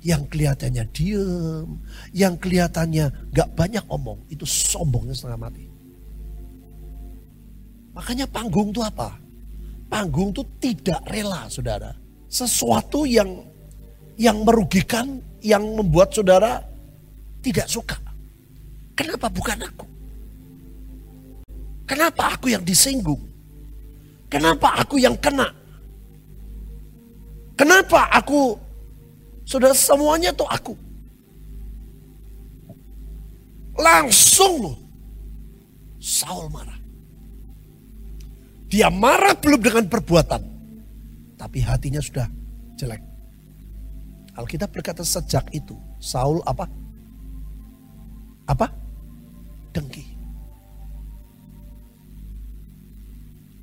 Yang 0.00 0.32
kelihatannya 0.32 0.84
diem, 0.92 1.68
yang 2.12 2.34
kelihatannya 2.36 3.32
gak 3.32 3.48
banyak 3.54 3.84
omong. 3.88 4.20
Itu 4.28 4.44
sombongnya 4.48 5.14
setengah 5.16 5.40
mati. 5.40 5.64
Makanya 7.92 8.26
panggung 8.28 8.72
itu 8.72 8.80
apa? 8.80 9.16
Panggung 9.92 10.32
itu 10.32 10.42
tidak 10.56 11.04
rela 11.08 11.46
saudara. 11.52 11.99
Sesuatu 12.30 13.02
yang 13.02 13.42
yang 14.14 14.46
merugikan, 14.46 15.18
yang 15.42 15.66
membuat 15.74 16.14
saudara 16.14 16.62
tidak 17.42 17.66
suka. 17.66 17.98
Kenapa 18.94 19.26
bukan 19.26 19.58
aku? 19.66 19.86
Kenapa 21.90 22.38
aku 22.38 22.54
yang 22.54 22.62
disinggung? 22.62 23.18
Kenapa 24.30 24.78
aku 24.78 24.94
yang 25.02 25.18
kena? 25.18 25.50
Kenapa 27.58 28.06
aku, 28.14 28.54
saudara 29.42 29.74
semuanya 29.74 30.30
tuh 30.30 30.46
aku. 30.46 30.78
Langsung 33.74 34.78
Saul 36.00 36.48
marah. 36.48 36.80
Dia 38.70 38.88
marah 38.88 39.36
belum 39.36 39.60
dengan 39.60 39.84
perbuatan. 39.90 40.49
Tapi 41.40 41.64
hatinya 41.64 42.04
sudah 42.04 42.28
jelek. 42.76 43.00
Alkitab 44.36 44.68
berkata 44.76 45.00
sejak 45.00 45.48
itu 45.56 45.72
Saul 45.96 46.44
apa? 46.44 46.68
Apa? 48.44 48.68
Dengki. 49.72 50.04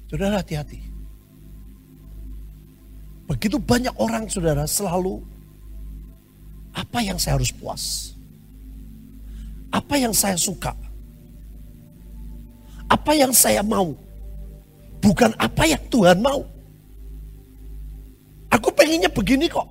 Saudara 0.09 0.41
hati-hati. 0.41 0.81
Begitu 3.29 3.61
banyak 3.61 3.93
orang 3.99 4.25
saudara 4.25 4.63
selalu 4.65 5.21
apa 6.73 7.03
yang 7.05 7.21
saya 7.21 7.37
harus 7.37 7.53
puas? 7.53 8.15
Apa 9.69 9.99
yang 9.99 10.15
saya 10.15 10.39
suka? 10.39 10.73
Apa 12.87 13.11
yang 13.13 13.35
saya 13.35 13.59
mau? 13.61 13.93
Bukan 15.03 15.35
apa 15.35 15.67
yang 15.67 15.83
Tuhan 15.91 16.23
mau. 16.23 16.56
Aku 18.51 18.71
pengennya 18.71 19.11
begini 19.11 19.51
kok. 19.51 19.67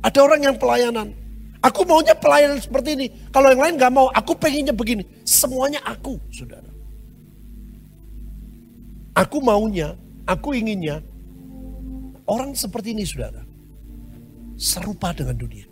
Ada 0.00 0.18
orang 0.24 0.40
yang 0.44 0.56
pelayanan. 0.56 1.12
Aku 1.60 1.84
maunya 1.84 2.16
pelayanan 2.16 2.56
seperti 2.56 2.96
ini. 2.96 3.06
Kalau 3.28 3.52
yang 3.52 3.60
lain 3.60 3.76
gak 3.76 3.92
mau, 3.92 4.08
aku 4.16 4.32
pengennya 4.32 4.72
begini. 4.72 5.04
Semuanya 5.28 5.84
aku, 5.84 6.16
saudara. 6.32 6.68
Aku 9.12 9.44
maunya, 9.44 9.92
aku 10.24 10.56
inginnya. 10.56 11.04
Orang 12.24 12.56
seperti 12.56 12.96
ini, 12.96 13.04
saudara. 13.04 13.44
Serupa 14.56 15.12
dengan 15.12 15.36
dunia. 15.36 15.68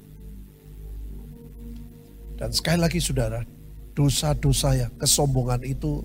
Dan 2.37 2.53
sekali 2.53 2.85
lagi, 2.85 3.01
saudara. 3.01 3.41
Dosa-dosa 3.97 4.77
ya, 4.77 4.89
kesombongan 5.01 5.65
itu 5.65 6.05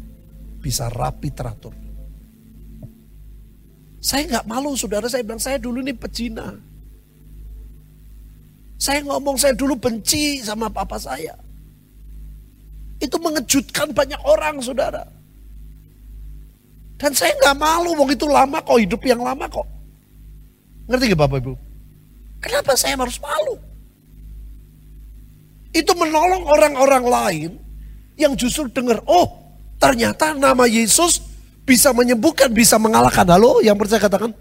bisa 0.63 0.87
rapi 0.87 1.27
teratur. 1.35 1.82
Saya 4.03 4.27
nggak 4.27 4.45
malu 4.51 4.75
saudara, 4.75 5.07
saya 5.07 5.23
bilang 5.23 5.39
saya 5.39 5.55
dulu 5.55 5.79
ini 5.79 5.95
pecina. 5.95 6.51
Saya 8.75 8.99
ngomong 9.07 9.39
saya 9.39 9.55
dulu 9.55 9.79
benci 9.79 10.43
sama 10.43 10.67
papa 10.67 10.99
saya. 10.99 11.31
Itu 12.99 13.15
mengejutkan 13.15 13.95
banyak 13.95 14.19
orang 14.27 14.59
saudara. 14.59 15.07
Dan 16.99 17.15
saya 17.15 17.31
nggak 17.39 17.55
malu, 17.55 17.95
wong 17.95 18.11
itu 18.11 18.27
lama 18.27 18.59
kok, 18.59 18.75
hidup 18.75 18.99
yang 19.07 19.23
lama 19.23 19.47
kok. 19.47 19.67
Ngerti 20.91 21.15
gak 21.15 21.21
Bapak 21.23 21.39
Ibu? 21.39 21.53
Kenapa 22.43 22.75
saya 22.75 22.99
harus 22.99 23.15
malu? 23.23 23.55
Itu 25.71 25.95
menolong 25.95 26.43
orang-orang 26.43 27.05
lain 27.07 27.51
yang 28.19 28.35
justru 28.35 28.67
dengar, 28.67 28.99
oh 29.07 29.43
Ternyata 29.83 30.31
nama 30.31 30.63
Yesus 30.63 31.19
bisa 31.63 31.95
menyembuhkan, 31.95 32.51
bisa 32.51 32.75
mengalahkan. 32.75 33.27
Halo, 33.27 33.63
yang 33.63 33.79
percaya 33.79 33.99
katakan. 33.99 34.31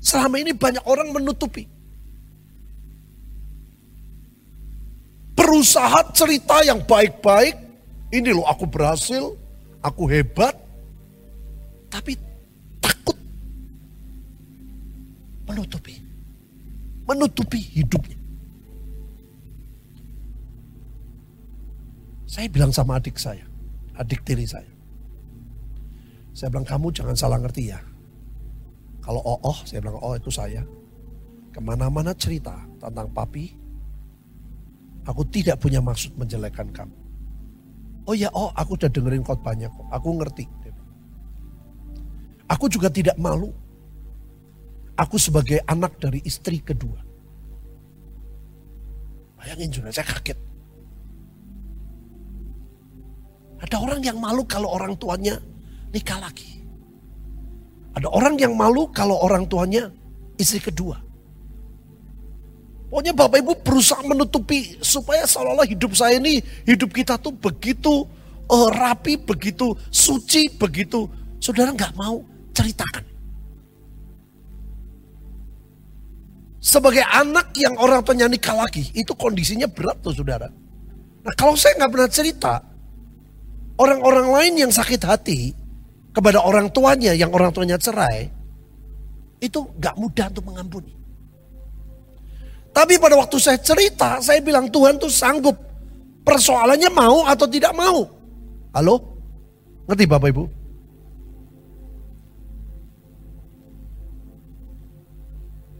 Selama 0.00 0.36
ini 0.38 0.52
banyak 0.52 0.84
orang 0.84 1.10
menutupi. 1.10 1.64
Berusaha 5.36 6.12
cerita 6.12 6.62
yang 6.62 6.84
baik-baik. 6.84 7.56
Ini 8.12 8.30
loh 8.30 8.46
aku 8.46 8.68
berhasil, 8.68 9.34
aku 9.82 10.04
hebat. 10.06 10.54
Tapi 11.90 12.14
takut. 12.78 13.16
menutupi. 15.46 15.94
Menutupi 17.06 17.60
hidupnya. 17.80 18.18
Saya 22.26 22.52
bilang 22.52 22.68
sama 22.68 23.00
adik 23.00 23.16
saya, 23.16 23.46
adik 23.96 24.20
tiri 24.26 24.44
saya. 24.44 24.75
Saya 26.36 26.52
bilang 26.52 26.68
kamu 26.68 26.92
jangan 26.92 27.16
salah 27.16 27.40
ngerti 27.40 27.72
ya. 27.72 27.80
Kalau 29.00 29.24
oh, 29.24 29.40
oh 29.40 29.56
saya 29.64 29.80
bilang 29.80 29.96
oh 30.04 30.12
itu 30.12 30.28
saya. 30.28 30.60
Ke 31.48 31.64
mana-mana 31.64 32.12
cerita 32.12 32.52
tentang 32.76 33.08
papi, 33.08 33.56
aku 35.08 35.24
tidak 35.32 35.56
punya 35.56 35.80
maksud 35.80 36.12
menjelekkan 36.20 36.68
kamu. 36.76 36.92
Oh 38.04 38.12
ya, 38.12 38.28
oh 38.36 38.52
aku 38.52 38.76
udah 38.76 38.92
dengerin 38.92 39.24
khotbahnya 39.24 39.72
kok, 39.72 39.88
aku 39.88 40.08
ngerti. 40.20 40.44
Aku 42.52 42.68
juga 42.68 42.92
tidak 42.92 43.16
malu. 43.16 43.48
Aku 45.00 45.16
sebagai 45.16 45.64
anak 45.64 45.96
dari 45.96 46.20
istri 46.22 46.60
kedua. 46.60 47.00
Bayangin 49.40 49.72
juga, 49.72 49.88
saya 49.88 50.04
kaget. 50.04 50.38
Ada 53.64 53.76
orang 53.80 54.00
yang 54.04 54.20
malu 54.20 54.44
kalau 54.44 54.68
orang 54.76 54.92
tuanya 55.00 55.40
nikah 55.90 56.18
lagi. 56.22 56.62
Ada 57.96 58.12
orang 58.12 58.36
yang 58.36 58.52
malu 58.52 58.92
kalau 58.92 59.16
orang 59.24 59.48
tuanya 59.48 59.88
istri 60.36 60.60
kedua. 60.60 61.00
Pokoknya 62.86 63.12
Bapak 63.16 63.42
Ibu 63.42 63.52
berusaha 63.66 63.98
menutupi 64.06 64.78
supaya 64.78 65.26
seolah-olah 65.26 65.66
hidup 65.66 65.96
saya 65.96 66.22
ini, 66.22 66.38
hidup 66.68 66.94
kita 66.94 67.18
tuh 67.18 67.34
begitu 67.34 68.06
uh, 68.46 68.68
rapi, 68.70 69.18
begitu 69.18 69.74
suci, 69.90 70.52
begitu. 70.54 71.10
Saudara 71.42 71.74
nggak 71.74 71.98
mau 71.98 72.22
ceritakan. 72.54 73.04
Sebagai 76.62 77.02
anak 77.02 77.54
yang 77.58 77.74
orang 77.78 78.02
tuanya 78.02 78.26
nikah 78.26 78.54
lagi, 78.54 78.90
itu 78.94 79.14
kondisinya 79.14 79.66
berat 79.70 79.98
tuh 80.02 80.14
saudara. 80.14 80.50
Nah 81.26 81.34
kalau 81.34 81.58
saya 81.58 81.78
nggak 81.78 81.90
pernah 81.90 82.10
cerita, 82.10 82.54
orang-orang 83.78 84.28
lain 84.30 84.52
yang 84.66 84.72
sakit 84.74 85.02
hati 85.02 85.54
kepada 86.16 86.40
orang 86.40 86.72
tuanya 86.72 87.12
yang 87.12 87.28
orang 87.28 87.52
tuanya 87.52 87.76
cerai, 87.76 88.32
itu 89.36 89.60
gak 89.76 90.00
mudah 90.00 90.32
untuk 90.32 90.48
mengampuni. 90.48 90.96
Tapi 92.72 92.96
pada 92.96 93.20
waktu 93.20 93.36
saya 93.36 93.60
cerita, 93.60 94.20
saya 94.24 94.40
bilang 94.40 94.72
Tuhan 94.72 94.96
tuh 94.96 95.12
sanggup. 95.12 95.56
Persoalannya 96.24 96.88
mau 96.88 97.28
atau 97.28 97.44
tidak 97.44 97.76
mau. 97.76 98.08
Halo? 98.72 98.96
Ngerti 99.84 100.04
Bapak 100.08 100.28
Ibu? 100.32 100.44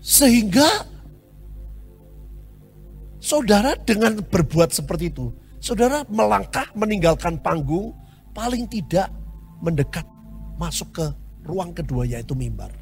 Sehingga 0.05 0.69
saudara 3.19 3.75
dengan 3.75 4.23
berbuat 4.23 4.71
seperti 4.71 5.11
itu, 5.11 5.35
Saudara 5.67 6.07
melangkah 6.07 6.71
meninggalkan 6.79 7.43
panggung, 7.43 7.91
paling 8.31 8.71
tidak 8.71 9.11
mendekat 9.59 10.07
masuk 10.57 10.89
ke 10.97 11.07
ruang 11.45 11.73
kedua 11.77 12.09
yaitu 12.09 12.33
mimbar. 12.33 12.73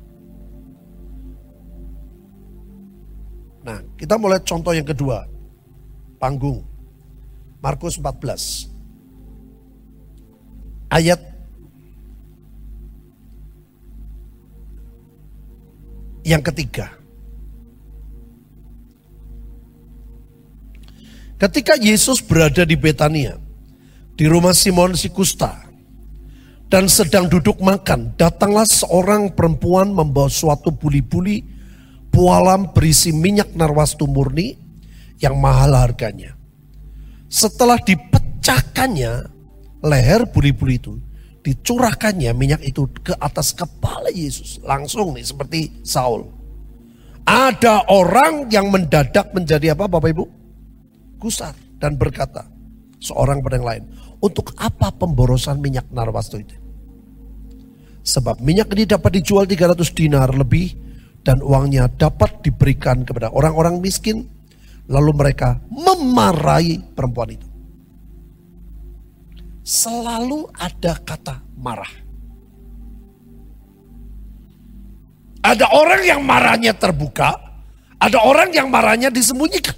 Nah, 3.65 3.81
kita 3.97 4.21
mulai 4.21 4.41
contoh 4.45 4.77
yang 4.77 4.85
kedua. 4.85 5.25
Panggung. 6.21 6.63
Markus 7.65 7.97
14. 7.97 8.69
Ayat 10.93 11.17
yang 16.29 16.45
ketiga. 16.45 16.93
Ketika 21.41 21.77
Yesus 21.81 22.21
berada 22.21 22.69
di 22.69 22.77
Betania, 22.77 23.37
di 24.13 24.25
rumah 24.29 24.53
Simon 24.53 24.93
si 24.97 25.09
Kusta, 25.09 25.64
dan 26.75 26.91
sedang 26.91 27.31
duduk 27.31 27.63
makan, 27.63 28.19
datanglah 28.19 28.67
seorang 28.67 29.31
perempuan 29.31 29.95
membawa 29.95 30.27
suatu 30.27 30.75
buli-buli 30.75 31.47
pualam 32.11 32.75
berisi 32.75 33.15
minyak 33.15 33.55
narwastu 33.55 34.11
murni 34.11 34.59
yang 35.23 35.39
mahal 35.39 35.71
harganya. 35.79 36.35
Setelah 37.31 37.79
dipecahkannya 37.79 39.13
leher 39.87 40.27
buli-buli 40.27 40.83
itu, 40.83 40.99
dicurahkannya 41.47 42.35
minyak 42.35 42.67
itu 42.67 42.91
ke 43.07 43.15
atas 43.23 43.55
kepala 43.55 44.11
Yesus. 44.11 44.59
Langsung 44.67 45.15
nih 45.15 45.31
seperti 45.31 45.79
Saul. 45.87 46.27
Ada 47.23 47.87
orang 47.87 48.51
yang 48.51 48.75
mendadak 48.75 49.31
menjadi 49.31 49.79
apa 49.79 49.87
Bapak 49.87 50.11
Ibu? 50.11 50.25
gusar 51.23 51.55
dan 51.79 51.95
berkata 51.95 52.51
seorang 52.99 53.39
pada 53.47 53.63
yang 53.63 53.69
lain, 53.71 53.85
untuk 54.19 54.59
apa 54.59 54.91
pemborosan 54.91 55.63
minyak 55.63 55.87
narwastu 55.95 56.43
itu? 56.43 56.64
Sebab 58.05 58.45
minyak 58.45 58.69
ini 58.77 58.85
dapat 58.85 59.17
dijual 59.17 59.49
300 59.49 59.81
dinar 59.97 60.29
lebih 60.37 60.77
dan 61.25 61.41
uangnya 61.41 61.89
dapat 61.89 62.45
diberikan 62.45 63.01
kepada 63.01 63.33
orang-orang 63.33 63.81
miskin. 63.81 64.29
Lalu 64.85 65.17
mereka 65.17 65.65
memarahi 65.73 66.85
perempuan 66.93 67.33
itu. 67.33 67.49
Selalu 69.65 70.53
ada 70.53 70.93
kata 71.01 71.41
marah. 71.57 71.89
Ada 75.41 75.73
orang 75.73 76.05
yang 76.05 76.21
marahnya 76.21 76.77
terbuka, 76.77 77.33
ada 77.97 78.19
orang 78.21 78.53
yang 78.53 78.69
marahnya 78.69 79.09
disembunyikan. 79.09 79.73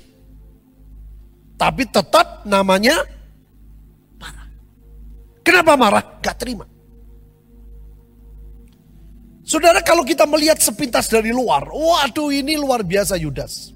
Tapi 1.55 1.87
tetap 1.87 2.43
namanya 2.43 3.07
marah. 4.19 4.47
Kenapa 5.47 5.79
marah? 5.79 6.03
Gak 6.19 6.35
terima. 6.43 6.67
Saudara 9.47 9.79
kalau 9.79 10.03
kita 10.03 10.27
melihat 10.27 10.59
sepintas 10.59 11.07
dari 11.07 11.31
luar, 11.31 11.71
waduh 11.71 12.35
ini 12.35 12.59
luar 12.59 12.83
biasa 12.83 13.15
Yudas. 13.15 13.71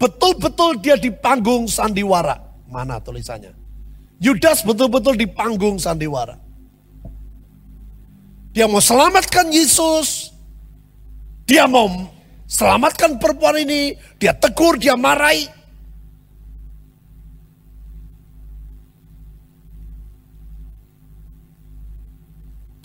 Betul-betul 0.00 0.80
dia 0.80 0.96
di 0.96 1.12
panggung 1.12 1.68
sandiwara. 1.68 2.40
Mana 2.72 2.96
tulisannya? 2.96 3.52
Yudas 4.16 4.64
betul-betul 4.64 5.20
di 5.20 5.28
panggung 5.28 5.76
sandiwara. 5.76 6.40
Dia 8.56 8.64
mau 8.64 8.80
selamatkan 8.80 9.52
Yesus. 9.52 10.32
Dia 11.44 11.68
mau 11.68 11.92
Selamatkan 12.46 13.18
perempuan 13.18 13.58
ini. 13.58 13.98
Dia 14.22 14.32
tegur, 14.32 14.78
dia 14.78 14.94
marahi. 14.94 15.50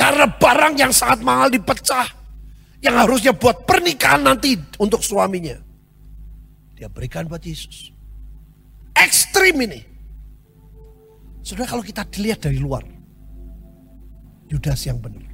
Karena 0.01 0.25
barang 0.25 0.73
yang 0.81 0.89
sangat 0.89 1.21
mahal 1.21 1.53
dipecah. 1.53 2.09
Yang 2.81 2.95
harusnya 3.05 3.33
buat 3.37 3.69
pernikahan 3.69 4.25
nanti 4.25 4.57
untuk 4.81 5.05
suaminya. 5.05 5.53
Dia 6.73 6.89
berikan 6.89 7.29
buat 7.29 7.45
Yesus. 7.45 7.93
Ekstrim 8.97 9.61
ini. 9.61 9.85
Sudah 11.45 11.69
kalau 11.69 11.85
kita 11.85 12.01
dilihat 12.09 12.41
dari 12.41 12.57
luar. 12.57 12.81
Yudas 14.49 14.81
yang 14.89 14.97
benar. 14.97 15.29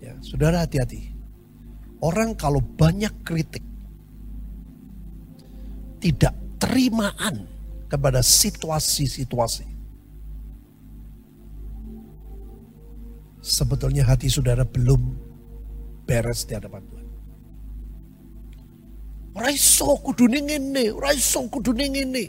Ya, 0.00 0.16
saudara 0.24 0.64
hati-hati. 0.64 1.12
Orang 2.00 2.32
kalau 2.32 2.64
banyak 2.64 3.12
kritik, 3.20 3.60
tidak 6.00 6.32
terimaan 6.56 7.44
kepada 7.92 8.24
situasi-situasi. 8.24 9.67
Sebetulnya 13.48 14.04
hati 14.04 14.28
saudara 14.28 14.68
belum 14.68 15.16
beres 16.04 16.44
di 16.44 16.52
hadapan 16.52 16.84
Tuhan. 16.84 17.08
Raiso 19.32 19.96
kudu 20.04 20.28
ini, 20.28 20.92
raiso 20.92 21.48
kudu 21.48 21.72
ini. 21.72 22.28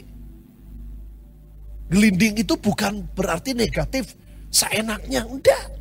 Gelinding 1.92 2.40
itu 2.40 2.54
bukan 2.56 3.04
berarti 3.12 3.52
negatif, 3.52 4.16
seenaknya, 4.48 5.28
enggak. 5.28 5.76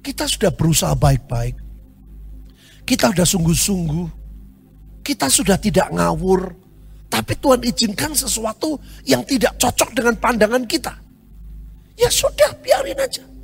Kita 0.00 0.24
sudah 0.24 0.54
berusaha 0.54 0.94
baik-baik. 0.96 1.58
Kita 2.86 3.10
sudah 3.12 3.26
sungguh-sungguh. 3.26 4.08
Kita 5.02 5.26
sudah 5.26 5.58
tidak 5.58 5.90
ngawur. 5.90 6.54
Tapi 7.10 7.34
Tuhan 7.42 7.60
izinkan 7.66 8.14
sesuatu 8.14 8.78
yang 9.02 9.26
tidak 9.26 9.58
cocok 9.58 9.90
dengan 9.98 10.14
pandangan 10.14 10.62
kita. 10.64 10.94
Ya 11.98 12.06
sudah, 12.06 12.54
biarin 12.62 13.02
aja. 13.02 13.35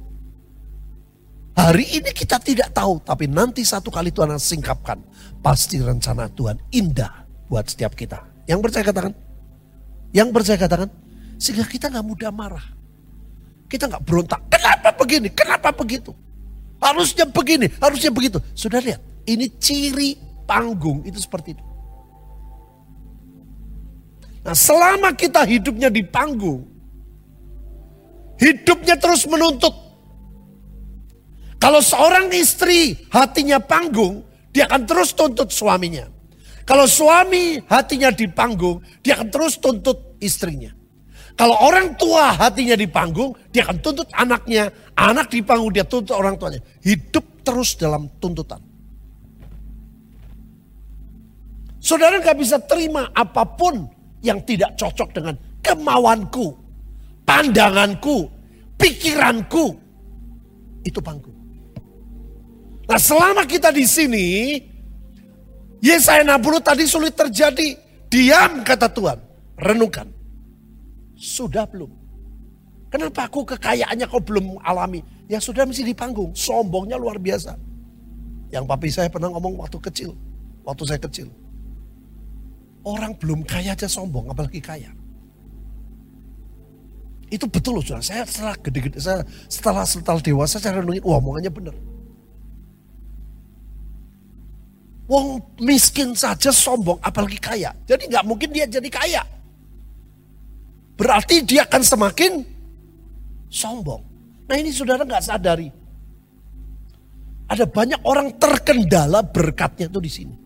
Hari 1.53 2.01
ini 2.01 2.11
kita 2.17 2.41
tidak 2.41 2.73
tahu, 2.73 2.97
tapi 3.05 3.29
nanti 3.29 3.61
satu 3.61 3.93
kali 3.93 4.09
Tuhan 4.09 4.33
akan 4.33 4.41
singkapkan. 4.41 4.99
Pasti 5.45 5.77
rencana 5.85 6.33
Tuhan 6.33 6.57
indah 6.73 7.29
buat 7.53 7.69
setiap 7.69 7.93
kita. 7.93 8.25
Yang 8.49 8.61
percaya 8.65 8.85
katakan? 8.89 9.13
Yang 10.17 10.29
percaya 10.33 10.59
katakan? 10.59 10.89
Sehingga 11.37 11.69
kita 11.69 11.93
nggak 11.93 12.07
mudah 12.09 12.33
marah. 12.33 12.65
Kita 13.69 13.85
nggak 13.85 14.05
berontak. 14.05 14.41
Kenapa 14.49 14.97
begini? 14.97 15.29
Kenapa 15.29 15.69
begitu? 15.77 16.17
Harusnya 16.83 17.29
begini, 17.29 17.69
harusnya 17.79 18.11
begitu. 18.11 18.43
Sudah 18.57 18.83
lihat, 18.83 18.99
ini 19.29 19.47
ciri 19.61 20.19
panggung 20.49 21.05
itu 21.07 21.21
seperti 21.21 21.55
itu. 21.55 21.65
Nah 24.43 24.57
selama 24.59 25.15
kita 25.15 25.47
hidupnya 25.47 25.87
di 25.87 26.03
panggung, 26.03 26.67
hidupnya 28.43 28.99
terus 28.99 29.23
menuntut. 29.31 29.82
Kalau 31.63 31.79
seorang 31.79 32.27
istri 32.35 33.07
hatinya 33.15 33.63
panggung, 33.63 34.27
dia 34.51 34.67
akan 34.67 34.83
terus 34.83 35.15
tuntut 35.15 35.55
suaminya. 35.55 36.11
Kalau 36.67 36.91
suami 36.91 37.63
hatinya 37.71 38.11
di 38.11 38.27
panggung, 38.27 38.83
dia 38.99 39.15
akan 39.15 39.31
terus 39.31 39.63
tuntut 39.63 40.19
istrinya. 40.19 40.75
Kalau 41.39 41.55
orang 41.63 41.95
tua 41.95 42.35
hatinya 42.35 42.75
di 42.75 42.91
panggung, 42.91 43.39
dia 43.55 43.63
akan 43.63 43.79
tuntut 43.79 44.11
anaknya. 44.11 44.75
Anak 44.99 45.31
di 45.31 45.39
panggung, 45.47 45.71
dia 45.71 45.87
tuntut 45.87 46.19
orang 46.19 46.35
tuanya. 46.35 46.59
Hidup 46.83 47.47
terus 47.47 47.79
dalam 47.79 48.11
tuntutan. 48.19 48.59
Saudara 51.79 52.19
nggak 52.19 52.39
bisa 52.43 52.59
terima 52.59 53.07
apa 53.15 53.47
pun 53.47 53.87
yang 54.19 54.43
tidak 54.43 54.75
cocok 54.75 55.15
dengan 55.15 55.35
kemauanku, 55.63 56.59
pandanganku, 57.23 58.27
pikiranku. 58.79 59.79
Itu 60.83 60.99
panggung. 60.99 61.42
Nah 62.93 63.01
selama 63.01 63.49
kita 63.49 63.73
di 63.73 63.89
sini, 63.89 64.61
Yesaya 65.81 66.29
60 66.29 66.61
tadi 66.61 66.85
sulit 66.85 67.17
terjadi. 67.17 67.73
Diam 68.13 68.61
kata 68.61 68.93
Tuhan, 68.93 69.17
renungkan. 69.57 70.13
Sudah 71.17 71.65
belum? 71.65 71.89
Kenapa 72.93 73.25
aku 73.25 73.49
kekayaannya 73.49 74.05
kau 74.05 74.21
belum 74.21 74.61
alami? 74.61 75.01
Ya 75.25 75.41
sudah 75.41 75.65
mesti 75.65 75.89
di 75.89 75.97
panggung, 75.97 76.37
sombongnya 76.37 77.01
luar 77.01 77.17
biasa. 77.17 77.57
Yang 78.53 78.65
papi 78.69 78.89
saya 78.93 79.09
pernah 79.09 79.33
ngomong 79.33 79.65
waktu 79.65 79.81
kecil, 79.89 80.13
waktu 80.61 80.85
saya 80.85 81.01
kecil. 81.01 81.33
Orang 82.85 83.17
belum 83.17 83.41
kaya 83.49 83.73
aja 83.73 83.89
sombong, 83.89 84.29
apalagi 84.29 84.61
kaya. 84.61 84.93
Itu 87.33 87.49
betul 87.49 87.81
loh, 87.81 88.05
saya 88.05 88.29
setelah 88.29 88.53
gede-gede, 88.61 89.01
saya 89.01 89.25
setelah 89.49 89.89
setelah 89.89 90.21
dewasa 90.21 90.61
saya 90.61 90.85
renungin, 90.85 91.01
wah 91.01 91.17
omongannya 91.17 91.49
benar. 91.49 91.77
Wong 95.13 95.45
miskin 95.61 96.17
saja 96.17 96.49
sombong, 96.49 96.97
apalagi 97.05 97.37
kaya. 97.37 97.69
Jadi 97.85 98.09
nggak 98.09 98.25
mungkin 98.25 98.49
dia 98.49 98.65
jadi 98.65 98.89
kaya. 98.89 99.21
Berarti 100.97 101.45
dia 101.45 101.69
akan 101.69 101.83
semakin 101.85 102.33
sombong. 103.53 104.01
Nah 104.49 104.57
ini 104.57 104.73
saudara 104.73 105.05
nggak 105.05 105.21
sadari. 105.21 105.69
Ada 107.53 107.69
banyak 107.69 108.01
orang 108.09 108.41
terkendala 108.41 109.21
berkatnya 109.21 109.93
tuh 109.93 110.01
di 110.01 110.09
sini. 110.09 110.37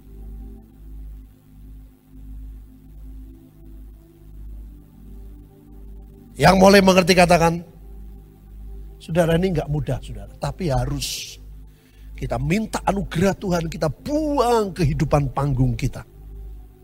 Yang 6.34 6.56
mulai 6.58 6.82
mengerti 6.82 7.14
katakan, 7.14 7.62
saudara 8.98 9.38
ini 9.38 9.54
nggak 9.54 9.70
mudah 9.70 10.02
saudara, 10.02 10.34
tapi 10.42 10.74
harus 10.74 11.38
kita 12.16 12.40
minta 12.40 12.80
anugerah 12.88 13.36
Tuhan, 13.36 13.68
kita 13.68 13.92
buang 13.92 14.72
kehidupan 14.72 15.36
panggung 15.36 15.76
kita. 15.76 16.02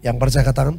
Yang 0.05 0.17
percaya 0.21 0.45
katakan, 0.45 0.77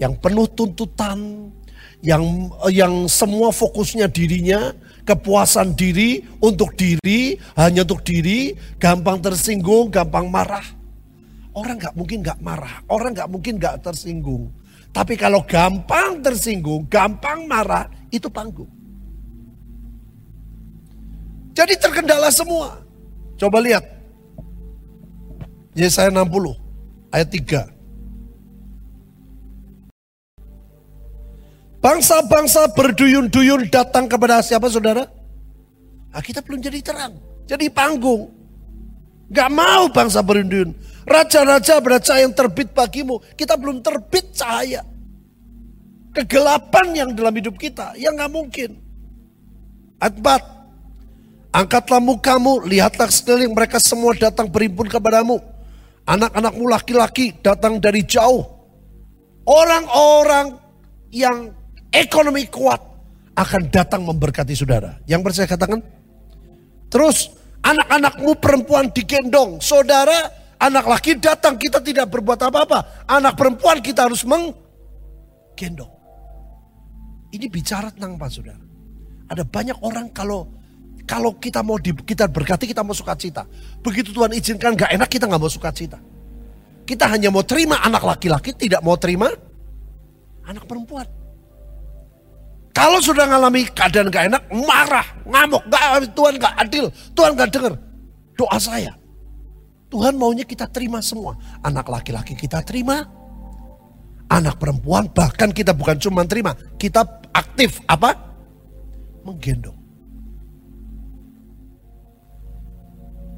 yang 0.00 0.16
penuh 0.16 0.48
tuntutan, 0.48 1.52
yang 2.00 2.48
yang 2.72 3.04
semua 3.06 3.52
fokusnya 3.52 4.08
dirinya, 4.08 4.72
kepuasan 5.04 5.76
diri 5.76 6.24
untuk 6.40 6.72
diri, 6.72 7.36
hanya 7.54 7.84
untuk 7.84 8.00
diri, 8.00 8.56
gampang 8.80 9.20
tersinggung, 9.20 9.92
gampang 9.92 10.32
marah. 10.32 10.64
Orang 11.52 11.76
nggak 11.76 11.92
mungkin 11.92 12.24
nggak 12.24 12.40
marah, 12.40 12.80
orang 12.88 13.12
nggak 13.12 13.28
mungkin 13.28 13.60
nggak 13.60 13.84
tersinggung. 13.84 14.48
Tapi 14.88 15.20
kalau 15.20 15.44
gampang 15.44 16.24
tersinggung, 16.24 16.88
gampang 16.88 17.44
marah, 17.44 17.88
itu 18.08 18.28
panggung. 18.32 18.68
Jadi 21.52 21.76
terkendala 21.76 22.32
semua. 22.32 22.80
Coba 23.36 23.58
lihat. 23.60 23.84
Yesaya 25.72 26.12
60 26.12 26.52
ayat 27.12 27.28
3. 27.32 27.72
Bangsa-bangsa 31.82 32.70
berduyun-duyun 32.78 33.66
datang 33.66 34.06
kepada 34.06 34.38
siapa 34.38 34.70
saudara? 34.70 35.02
Nah, 36.12 36.22
kita 36.22 36.38
belum 36.44 36.62
jadi 36.62 36.78
terang. 36.78 37.18
Jadi 37.48 37.66
panggung. 37.72 38.30
Gak 39.32 39.50
mau 39.50 39.90
bangsa 39.90 40.22
berduyun. 40.22 40.76
Raja-raja 41.02 41.82
bercahaya 41.82 42.28
yang 42.28 42.36
terbit 42.36 42.70
bagimu. 42.70 43.18
Kita 43.34 43.58
belum 43.58 43.82
terbit 43.82 44.30
cahaya. 44.30 44.86
Kegelapan 46.14 46.86
yang 46.94 47.10
dalam 47.16 47.34
hidup 47.34 47.58
kita. 47.58 47.98
Yang 47.98 48.14
gak 48.20 48.30
mungkin. 48.30 48.70
Adbat. 49.98 50.51
Angkatlah 51.52 52.00
mukamu. 52.00 52.64
Lihatlah 52.64 53.12
sekeliling 53.12 53.52
mereka 53.52 53.76
semua 53.76 54.16
datang 54.16 54.48
berimpun 54.48 54.88
kepadamu. 54.88 55.38
Anak-anakmu 56.08 56.64
laki-laki 56.66 57.36
datang 57.44 57.78
dari 57.78 58.02
jauh. 58.02 58.42
Orang-orang 59.46 60.56
yang 61.12 61.52
ekonomi 61.92 62.48
kuat 62.48 62.80
akan 63.36 63.68
datang 63.68 64.02
memberkati 64.08 64.56
saudara. 64.56 64.96
Yang 65.04 65.20
percaya 65.28 65.46
katakan. 65.46 65.80
Terus 66.88 67.30
anak-anakmu 67.60 68.32
perempuan 68.40 68.88
digendong. 68.90 69.60
Saudara 69.60 70.42
Anak 70.62 70.86
laki 70.86 71.18
datang 71.18 71.58
kita 71.58 71.82
tidak 71.82 72.06
berbuat 72.06 72.38
apa-apa. 72.38 73.10
Anak 73.10 73.34
perempuan 73.34 73.82
kita 73.82 74.06
harus 74.06 74.22
menggendong. 74.22 75.90
Ini 77.34 77.50
bicara 77.50 77.90
tentang 77.90 78.14
apa 78.14 78.30
saudara? 78.30 78.62
Ada 79.26 79.42
banyak 79.42 79.82
orang 79.82 80.14
kalau 80.14 80.46
kalau 81.06 81.34
kita 81.36 81.60
mau 81.66 81.76
di, 81.76 81.90
kita 81.92 82.30
berkati 82.30 82.64
kita 82.70 82.86
mau 82.86 82.94
sukacita. 82.94 83.44
Begitu 83.82 84.14
Tuhan 84.14 84.32
izinkan 84.38 84.78
gak 84.78 84.94
enak 84.94 85.08
kita 85.10 85.26
nggak 85.26 85.42
mau 85.42 85.50
sukacita. 85.50 85.98
Kita 86.82 87.06
hanya 87.10 87.30
mau 87.30 87.42
terima 87.46 87.78
anak 87.82 88.02
laki-laki, 88.02 88.54
tidak 88.54 88.82
mau 88.82 88.94
terima 88.98 89.30
anak 90.46 90.66
perempuan. 90.66 91.06
Kalau 92.72 92.98
sudah 93.04 93.28
ngalami 93.28 93.68
keadaan 93.68 94.08
gak 94.08 94.24
enak, 94.32 94.42
marah, 94.64 95.06
ngamuk, 95.28 95.62
gak, 95.68 96.08
Tuhan 96.16 96.34
gak 96.40 96.54
adil, 96.56 96.86
Tuhan 97.12 97.32
gak 97.36 97.50
dengar. 97.52 97.74
Doa 98.32 98.56
saya, 98.56 98.96
Tuhan 99.92 100.16
maunya 100.16 100.48
kita 100.48 100.64
terima 100.72 101.04
semua. 101.04 101.36
Anak 101.60 101.92
laki-laki 101.92 102.32
kita 102.32 102.64
terima. 102.64 103.04
Anak 104.32 104.56
perempuan 104.56 105.12
bahkan 105.12 105.52
kita 105.52 105.76
bukan 105.76 106.00
cuma 106.00 106.24
terima. 106.24 106.56
Kita 106.80 107.04
aktif 107.36 107.84
apa? 107.84 108.16
Menggendong. 109.28 109.81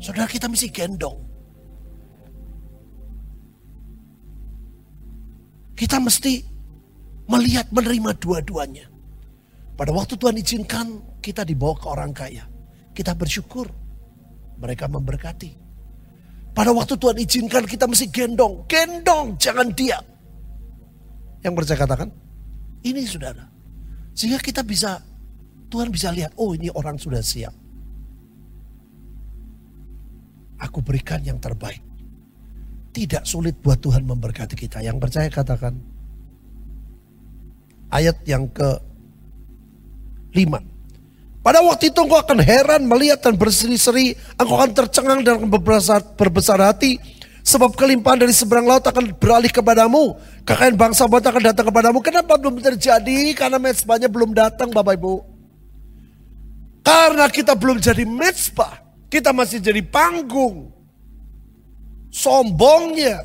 Saudara 0.04 0.28
kita 0.28 0.52
mesti 0.52 0.68
gendong. 0.68 1.16
Kita 5.72 5.96
mesti 5.96 6.44
melihat 7.24 7.72
menerima 7.72 8.12
dua-duanya. 8.20 8.84
Pada 9.80 9.96
waktu 9.96 10.20
Tuhan 10.20 10.36
izinkan 10.36 10.86
kita 11.24 11.40
dibawa 11.48 11.72
ke 11.80 11.86
orang 11.88 12.12
kaya. 12.12 12.44
Kita 12.92 13.16
bersyukur. 13.16 13.64
Mereka 14.60 14.92
memberkati. 14.92 15.50
Pada 16.52 16.68
waktu 16.76 17.00
Tuhan 17.00 17.16
izinkan 17.24 17.64
kita 17.64 17.88
mesti 17.88 18.12
gendong. 18.12 18.68
Gendong, 18.68 19.40
jangan 19.40 19.72
diam. 19.72 20.04
Yang 21.40 21.52
percaya 21.64 21.78
katakan, 21.80 22.08
ini 22.84 23.08
saudara. 23.08 23.48
Sehingga 24.12 24.36
kita 24.36 24.60
bisa, 24.60 25.00
Tuhan 25.72 25.88
bisa 25.88 26.12
lihat, 26.12 26.36
oh 26.36 26.52
ini 26.52 26.68
orang 26.76 27.00
sudah 27.00 27.24
siap. 27.24 27.63
Aku 30.64 30.80
berikan 30.80 31.20
yang 31.20 31.36
terbaik. 31.36 31.84
Tidak 32.94 33.26
sulit 33.28 33.60
buat 33.60 33.76
Tuhan 33.82 34.06
memberkati 34.06 34.56
kita. 34.56 34.80
Yang 34.80 34.96
percaya 35.02 35.28
katakan, 35.28 35.76
ayat 37.92 38.16
yang 38.24 38.48
ke 38.48 38.70
lima. 40.32 40.62
Pada 41.44 41.60
waktu 41.60 41.92
itu 41.92 41.98
engkau 42.00 42.16
akan 42.16 42.40
heran 42.40 42.88
melihat 42.88 43.20
dan 43.20 43.36
berseri-seri. 43.36 44.16
Engkau 44.40 44.56
akan 44.56 44.72
tercengang 44.72 45.20
dan 45.20 45.44
berbesar, 46.16 46.58
hati. 46.64 46.96
Sebab 47.44 47.76
kelimpahan 47.76 48.24
dari 48.24 48.32
seberang 48.32 48.64
laut 48.64 48.80
akan 48.80 49.12
beralih 49.20 49.52
kepadamu. 49.52 50.16
Kekayaan 50.48 50.80
bangsa 50.80 51.04
bangsa 51.04 51.28
akan 51.28 51.44
datang 51.44 51.68
kepadamu. 51.68 52.00
Kenapa 52.00 52.40
belum 52.40 52.56
terjadi? 52.64 53.36
Karena 53.36 53.60
mezbahnya 53.60 54.08
belum 54.08 54.32
datang 54.32 54.72
Bapak 54.72 54.96
Ibu. 54.96 55.14
Karena 56.80 57.28
kita 57.28 57.52
belum 57.52 57.80
jadi 57.80 58.08
mezbah. 58.08 58.83
Kita 59.14 59.30
masih 59.30 59.62
jadi 59.62 59.78
panggung. 59.78 60.74
Sombongnya. 62.10 63.22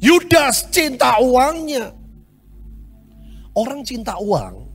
Yudas 0.00 0.64
cinta 0.72 1.20
uangnya. 1.20 1.92
orang 3.56 3.80
cinta 3.80 4.12
uang, 4.20 4.68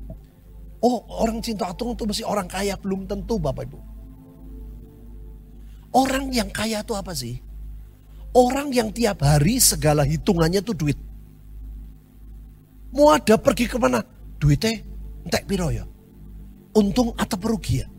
oh 0.81 1.05
orang 1.21 1.37
cinta 1.37 1.69
uang 1.69 1.93
itu 1.93 2.01
mesti 2.09 2.23
orang 2.25 2.49
kaya, 2.49 2.73
belum 2.81 3.05
tentu 3.05 3.37
Bapak 3.37 3.69
Ibu. 3.69 3.77
Orang 5.93 6.33
yang 6.33 6.49
kaya 6.49 6.81
itu 6.81 6.97
apa 6.97 7.13
sih? 7.13 7.37
Orang 8.33 8.73
yang 8.73 8.89
tiap 8.89 9.21
hari 9.21 9.61
segala 9.61 10.01
hitungannya 10.01 10.65
itu 10.65 10.73
duit. 10.73 10.97
Mau 12.89 13.13
ada 13.13 13.37
pergi 13.37 13.69
ke 13.69 13.77
mana? 13.77 14.01
Duitnya 14.41 14.90
entek 15.25 15.43
piro 15.47 15.69
ya? 15.69 15.85
Untung 16.77 17.11
atau 17.19 17.35
perugian? 17.35 17.89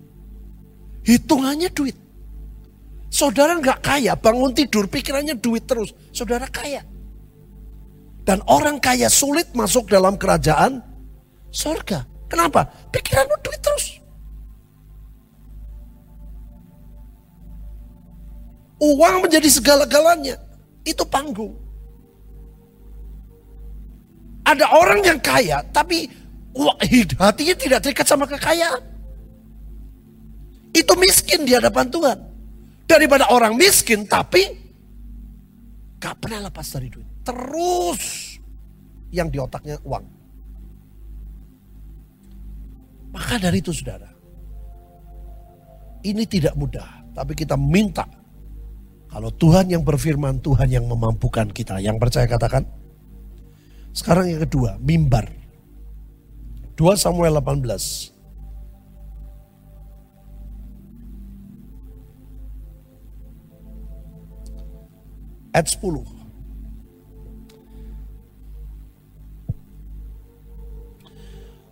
Hitungannya 1.02 1.68
duit. 1.74 1.96
Saudara 3.12 3.52
nggak 3.60 3.84
kaya, 3.84 4.16
bangun 4.16 4.56
tidur 4.56 4.88
pikirannya 4.88 5.36
duit 5.36 5.68
terus. 5.68 5.92
Saudara 6.14 6.48
kaya. 6.48 6.80
Dan 8.22 8.40
orang 8.48 8.78
kaya 8.78 9.10
sulit 9.10 9.50
masuk 9.52 9.90
dalam 9.90 10.16
kerajaan 10.16 10.80
surga. 11.52 12.06
Kenapa? 12.30 12.64
Pikiranmu 12.88 13.36
duit 13.44 13.60
terus. 13.60 13.86
Uang 18.80 19.26
menjadi 19.26 19.46
segala-galanya. 19.52 20.40
Itu 20.82 21.04
panggung. 21.04 21.54
Ada 24.42 24.66
orang 24.74 25.00
yang 25.06 25.20
kaya 25.22 25.62
tapi 25.70 26.10
hatinya 27.16 27.54
tidak 27.56 27.80
terikat 27.80 28.06
sama 28.06 28.28
kekayaan. 28.28 28.82
Itu 30.72 30.96
miskin 30.96 31.44
di 31.44 31.52
hadapan 31.52 31.88
Tuhan. 31.88 32.18
Daripada 32.88 33.32
orang 33.32 33.56
miskin 33.56 34.04
tapi 34.04 34.44
gak 35.96 36.20
pernah 36.20 36.48
lepas 36.48 36.66
dari 36.76 36.88
duit. 36.92 37.08
Terus 37.24 38.36
yang 39.12 39.28
di 39.32 39.38
otaknya 39.40 39.80
uang. 39.84 40.04
Maka 43.12 43.36
dari 43.36 43.60
itu 43.60 43.72
saudara. 43.72 44.08
Ini 46.02 46.24
tidak 46.26 46.56
mudah. 46.56 47.12
Tapi 47.12 47.36
kita 47.36 47.60
minta 47.60 48.08
kalau 49.12 49.28
Tuhan 49.28 49.68
yang 49.68 49.84
berfirman, 49.84 50.40
Tuhan 50.40 50.72
yang 50.72 50.88
memampukan 50.88 51.44
kita. 51.52 51.84
Yang 51.84 52.00
percaya 52.00 52.24
katakan. 52.24 52.64
Sekarang 53.92 54.24
yang 54.24 54.40
kedua, 54.48 54.80
mimbar. 54.80 55.28
2 56.82 56.98
Samuel 56.98 57.38
18. 57.38 58.10
Ayat 65.54 65.68
10. 65.78 66.02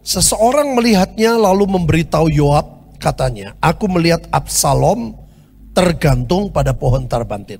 Seseorang 0.07 0.79
melihatnya 0.79 1.35
lalu 1.35 1.67
memberitahu 1.67 2.31
Yoab 2.31 2.95
katanya, 3.03 3.59
aku 3.59 3.91
melihat 3.91 4.31
Absalom 4.31 5.19
tergantung 5.75 6.55
pada 6.55 6.71
pohon 6.71 7.11
tarbantin. 7.11 7.59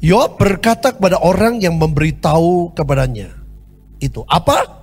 Yoab 0.00 0.40
berkata 0.40 0.96
kepada 0.96 1.20
orang 1.20 1.60
yang 1.60 1.76
memberitahu 1.76 2.72
kepadanya, 2.72 3.28
itu 4.00 4.24
apa? 4.24 4.79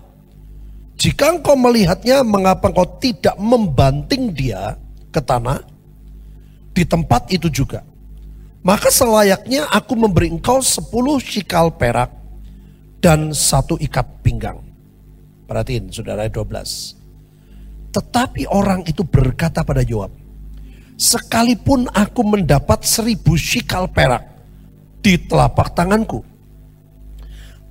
Jika 0.97 1.37
engkau 1.37 1.53
melihatnya, 1.53 2.25
mengapa 2.25 2.73
engkau 2.73 2.97
tidak 2.97 3.37
membanting 3.37 4.33
dia 4.33 4.73
ke 5.13 5.21
tanah 5.21 5.61
di 6.73 6.81
tempat 6.81 7.29
itu 7.29 7.47
juga? 7.53 7.85
Maka 8.65 8.89
selayaknya 8.89 9.69
aku 9.69 9.93
memberi 9.93 10.33
engkau 10.33 10.57
sepuluh 10.59 11.21
shikal 11.21 11.69
perak 11.69 12.09
dan 12.97 13.29
satu 13.29 13.77
ikat 13.77 14.25
pinggang. 14.25 14.59
Perhatiin 15.45 15.93
saudara 15.93 16.27
12. 16.27 17.93
Tetapi 17.93 18.49
orang 18.51 18.83
itu 18.83 19.05
berkata 19.05 19.63
pada 19.63 19.85
Yoab, 19.85 20.11
sekalipun 20.99 21.87
aku 21.93 22.25
mendapat 22.25 22.83
seribu 22.83 23.39
shikal 23.39 23.87
perak 23.87 24.27
di 24.99 25.15
telapak 25.15 25.71
tanganku, 25.71 26.25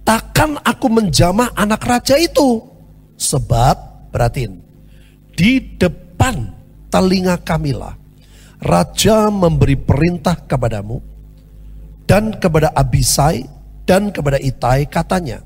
takkan 0.07 0.57
aku 0.63 0.87
menjamah 0.89 1.53
anak 1.59 1.83
raja 1.85 2.17
itu. 2.17 2.76
Sebab, 3.17 4.09
beratin, 4.13 4.61
di 5.33 5.61
depan 5.77 6.53
telinga 6.93 7.41
kamilah, 7.41 7.97
raja 8.61 9.33
memberi 9.33 9.77
perintah 9.77 10.37
kepadamu 10.37 11.01
dan 12.05 12.37
kepada 12.37 12.73
Abisai 12.77 13.45
dan 13.89 14.13
kepada 14.13 14.37
Itai 14.37 14.85
katanya, 14.87 15.41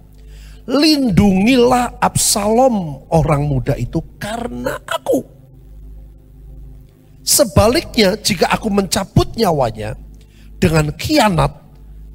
lindungilah 0.66 1.98
Absalom 2.02 3.06
orang 3.10 3.46
muda 3.46 3.78
itu 3.78 4.02
karena 4.18 4.76
aku 4.84 5.40
Sebaliknya 7.30 8.18
jika 8.18 8.50
aku 8.50 8.66
mencabut 8.72 9.38
nyawanya 9.38 9.94
dengan 10.58 10.90
kianat, 10.98 11.52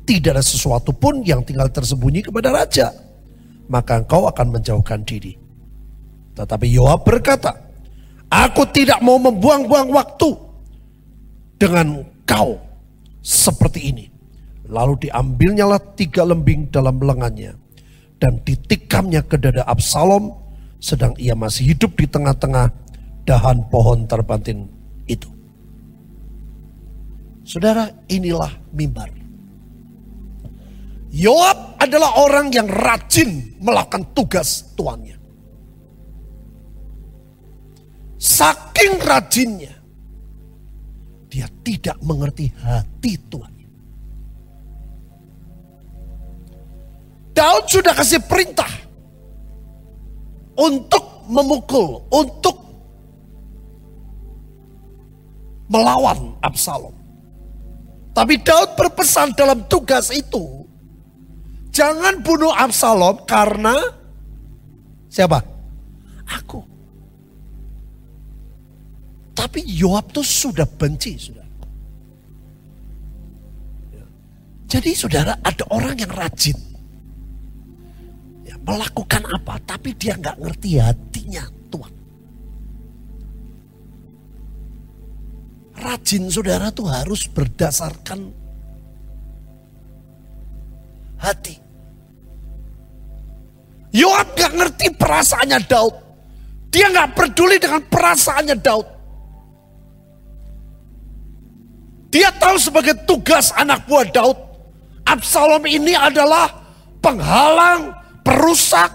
tidak 0.03 0.35
ada 0.35 0.43
sesuatu 0.43 0.91
pun 0.91 1.23
yang 1.23 1.39
tinggal 1.39 1.71
tersembunyi 1.71 2.19
kepada 2.25 2.51
raja. 2.51 2.91
Maka 3.71 4.03
engkau 4.03 4.27
akan 4.27 4.59
menjauhkan 4.59 5.07
diri. 5.07 5.44
Tetapi 6.35 6.67
Yoab 6.67 7.07
berkata, 7.07 7.55
aku 8.27 8.67
tidak 8.75 8.99
mau 8.99 9.15
membuang-buang 9.15 9.89
waktu 9.95 10.29
dengan 11.55 12.03
kau 12.27 12.59
seperti 13.23 13.89
ini. 13.95 14.05
Lalu 14.67 15.07
diambilnyalah 15.07 15.95
tiga 15.95 16.25
lembing 16.25 16.73
dalam 16.73 16.99
lengannya 16.99 17.55
dan 18.19 18.41
ditikamnya 18.41 19.23
ke 19.23 19.37
dada 19.37 19.63
Absalom 19.63 20.33
sedang 20.81 21.13
ia 21.21 21.37
masih 21.37 21.73
hidup 21.73 21.95
di 21.95 22.09
tengah-tengah 22.09 22.73
dahan 23.25 23.65
pohon 23.69 24.05
terbantin 24.05 24.69
itu. 25.05 25.29
Saudara, 27.45 27.89
inilah 28.09 28.49
mimbar. 28.73 29.09
Yoab 31.15 31.79
adalah 31.79 32.19
orang 32.19 32.51
yang 32.51 32.67
rajin 32.67 33.55
melakukan 33.61 34.03
tugas 34.11 34.73
tuannya. 34.75 35.14
Saking 38.15 39.03
rajinnya, 39.03 39.75
dia 41.27 41.51
tidak 41.67 41.99
mengerti 41.99 42.47
hati 42.63 43.19
tuannya. 43.27 43.69
Daud 47.35 47.67
sudah 47.67 47.91
kasih 47.91 48.23
perintah 48.23 48.71
untuk 50.55 51.27
memukul, 51.27 52.07
untuk 52.07 52.55
melawan 55.67 56.39
Absalom. 56.39 56.95
Tapi 58.15 58.39
Daud 58.39 58.79
berpesan 58.79 59.35
dalam 59.35 59.67
tugas 59.67 60.07
itu, 60.15 60.63
jangan 61.75 62.23
bunuh 62.23 62.55
Absalom 62.55 63.27
karena 63.27 63.75
siapa? 65.11 65.43
Aku. 66.23 66.74
Tapi 69.35 69.67
Yoab 69.67 70.15
tuh 70.15 70.23
sudah 70.23 70.63
benci, 70.63 71.19
sudah. 71.19 71.43
Jadi 74.65 74.91
saudara 74.97 75.37
ada 75.43 75.63
orang 75.69 75.95
yang 75.99 76.09
rajin. 76.09 76.57
Ya, 78.47 78.55
melakukan 78.63 79.23
apa, 79.29 79.59
tapi 79.61 79.93
dia 79.93 80.17
nggak 80.17 80.39
ngerti 80.41 80.69
hatinya 80.79 81.43
Tuhan. 81.69 81.93
Rajin 85.75 86.23
saudara 86.31 86.71
tuh 86.71 86.87
harus 86.89 87.27
berdasarkan 87.29 88.31
hati. 91.19 91.55
Yoab 93.95 94.27
gak 94.35 94.51
ngerti 94.59 94.91
perasaannya 94.99 95.59
Daud. 95.71 95.95
Dia 96.67 96.91
gak 96.91 97.15
peduli 97.15 97.55
dengan 97.55 97.79
perasaannya 97.79 98.59
Daud. 98.59 98.94
Dia 102.15 102.31
tahu 102.31 102.55
sebagai 102.55 102.95
tugas 103.03 103.51
anak 103.51 103.83
buah 103.91 104.07
Daud. 104.07 104.39
Absalom 105.03 105.67
ini 105.67 105.91
adalah 105.91 106.47
penghalang, 107.03 107.91
perusak, 108.23 108.87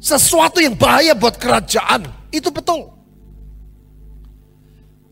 sesuatu 0.00 0.56
yang 0.56 0.72
bahaya 0.72 1.12
buat 1.12 1.36
kerajaan. 1.36 2.08
Itu 2.32 2.48
betul. 2.48 2.88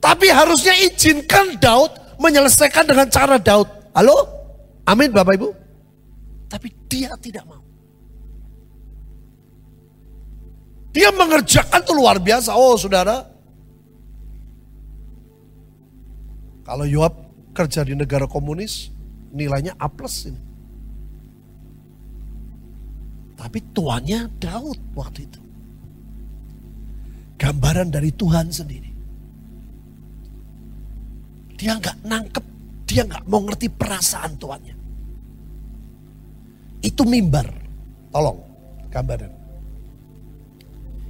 Tapi 0.00 0.32
harusnya 0.32 0.72
izinkan 0.80 1.60
Daud 1.60 1.92
menyelesaikan 2.16 2.88
dengan 2.88 3.04
cara 3.12 3.36
Daud. 3.36 3.68
Halo? 3.92 4.16
Amin 4.88 5.12
Bapak 5.12 5.36
Ibu? 5.36 5.52
Tapi 6.48 6.72
dia 6.88 7.12
tidak 7.20 7.44
mau. 7.44 7.60
Dia 10.96 11.12
mengerjakan 11.12 11.84
itu 11.84 11.92
luar 11.92 12.16
biasa. 12.16 12.56
Oh 12.56 12.80
saudara. 12.80 13.28
Kalau 16.64 16.88
Yoab 16.88 17.25
kerja 17.56 17.80
di 17.88 17.96
negara 17.96 18.28
komunis, 18.28 18.92
nilainya 19.32 19.80
A 19.80 19.88
plus 19.88 20.28
ini. 20.28 20.42
Tapi 23.36 23.58
tuannya 23.72 24.28
Daud 24.36 24.80
waktu 24.92 25.24
itu. 25.24 25.40
Gambaran 27.40 27.88
dari 27.88 28.12
Tuhan 28.12 28.52
sendiri. 28.52 28.92
Dia 31.56 31.80
nggak 31.80 32.04
nangkep, 32.04 32.44
dia 32.84 33.08
nggak 33.08 33.24
mau 33.28 33.40
ngerti 33.44 33.72
perasaan 33.72 34.36
tuannya. 34.36 34.76
Itu 36.84 37.08
mimbar. 37.08 37.48
Tolong, 38.12 38.40
gambaran. 38.92 39.32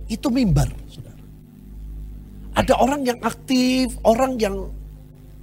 Itu 0.06 0.30
mimbar, 0.30 0.70
saudara. 0.86 1.22
Ada 2.54 2.74
orang 2.78 3.02
yang 3.06 3.18
aktif, 3.22 3.94
orang 4.06 4.38
yang 4.38 4.70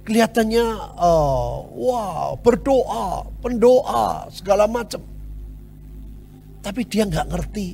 kelihatannya 0.04 0.64
uh, 1.00 1.64
wow 1.72 2.36
berdoa, 2.44 3.24
pendoa 3.40 4.28
segala 4.28 4.68
macam. 4.68 5.00
Tapi 6.60 6.80
dia 6.84 7.08
nggak 7.08 7.28
ngerti. 7.32 7.68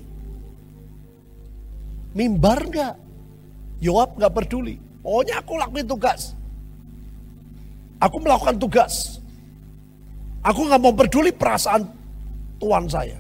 Mimbar 2.14 2.59
nggak? 2.70 2.95
Yoab 3.83 4.18
nggak 4.18 4.35
peduli. 4.35 4.78
Pokoknya 5.03 5.43
aku 5.43 5.53
lakuin 5.59 5.87
tugas. 5.87 6.35
Aku 7.99 8.16
melakukan 8.22 8.57
tugas. 8.59 9.18
Aku 10.41 10.66
nggak 10.66 10.81
mau 10.81 10.95
peduli 10.95 11.31
perasaan 11.35 11.87
tuan 12.59 12.87
saya. 12.87 13.18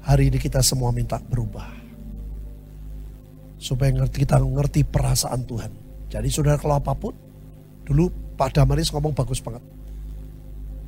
Hari 0.00 0.32
ini 0.32 0.38
kita 0.42 0.58
semua 0.64 0.90
minta 0.90 1.22
berubah 1.22 1.79
supaya 3.60 3.92
ngerti 3.92 4.24
kita 4.24 4.40
ngerti 4.40 4.80
perasaan 4.88 5.44
Tuhan. 5.44 5.70
Jadi 6.08 6.28
saudara 6.32 6.56
kalau 6.56 6.80
apa 6.80 6.96
pun, 6.96 7.12
dulu 7.84 8.08
Pak 8.34 8.56
Damaris 8.56 8.88
ngomong 8.88 9.12
bagus 9.12 9.44
banget. 9.44 9.60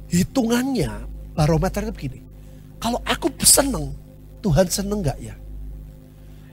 Hitungannya 0.08 0.88
barometernya 1.36 1.92
begini. 1.92 2.24
Kalau 2.80 2.98
aku 3.04 3.28
seneng, 3.44 3.92
Tuhan 4.40 4.66
seneng 4.66 5.04
gak 5.04 5.20
ya? 5.20 5.36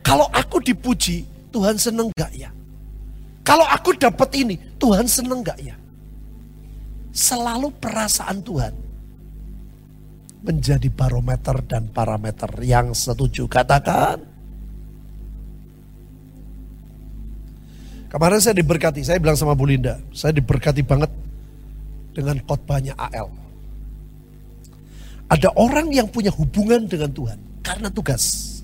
Kalau 0.06 0.28
aku 0.30 0.62
dipuji, 0.62 1.26
Tuhan 1.50 1.80
seneng 1.80 2.14
gak 2.14 2.36
ya? 2.36 2.52
Kalau 3.42 3.66
aku 3.66 3.98
dapat 3.98 4.30
ini, 4.38 4.60
Tuhan 4.78 5.10
seneng 5.10 5.42
gak 5.42 5.58
ya? 5.58 5.74
Selalu 7.10 7.74
perasaan 7.82 8.46
Tuhan 8.46 8.74
menjadi 10.46 10.88
barometer 10.94 11.58
dan 11.66 11.90
parameter 11.90 12.48
yang 12.62 12.94
setuju. 12.94 13.50
Katakan, 13.50 14.29
Kemarin 18.10 18.42
saya 18.42 18.58
diberkati, 18.58 19.06
saya 19.06 19.22
bilang 19.22 19.38
sama 19.38 19.54
Bu 19.54 19.70
Linda, 19.70 20.02
saya 20.10 20.34
diberkati 20.34 20.82
banget 20.82 21.14
dengan 22.18 22.42
khotbahnya 22.42 22.98
AL. 22.98 23.30
Ada 25.30 25.54
orang 25.54 25.94
yang 25.94 26.10
punya 26.10 26.34
hubungan 26.34 26.90
dengan 26.90 27.14
Tuhan 27.14 27.38
karena 27.62 27.94
tugas. 27.94 28.58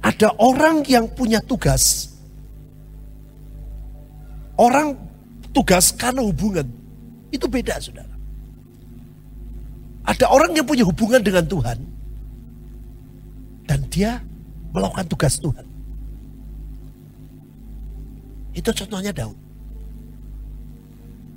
Ada 0.00 0.32
orang 0.40 0.80
yang 0.88 1.04
punya 1.12 1.44
tugas. 1.44 2.08
Orang 4.56 4.96
tugas 5.52 5.92
karena 5.92 6.24
hubungan. 6.24 6.64
Itu 7.28 7.52
beda, 7.52 7.76
saudara. 7.78 8.16
Ada 10.08 10.26
orang 10.26 10.56
yang 10.56 10.64
punya 10.64 10.88
hubungan 10.88 11.20
dengan 11.20 11.44
Tuhan. 11.44 11.78
Dan 13.68 13.80
dia 13.92 14.24
melakukan 14.72 15.04
tugas 15.06 15.36
Tuhan. 15.36 15.71
Itu 18.52 18.70
contohnya 18.72 19.12
Daud. 19.12 19.36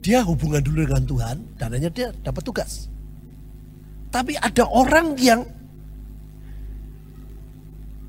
Dia 0.05 0.22
hubungan 0.22 0.61
dulu 0.61 0.86
dengan 0.86 1.03
Tuhan, 1.03 1.38
dan 1.57 1.70
hanya 1.74 1.89
dia 1.89 2.13
dapat 2.22 2.45
tugas. 2.45 2.91
Tapi 4.13 4.38
ada 4.38 4.63
orang 4.70 5.18
yang 5.18 5.41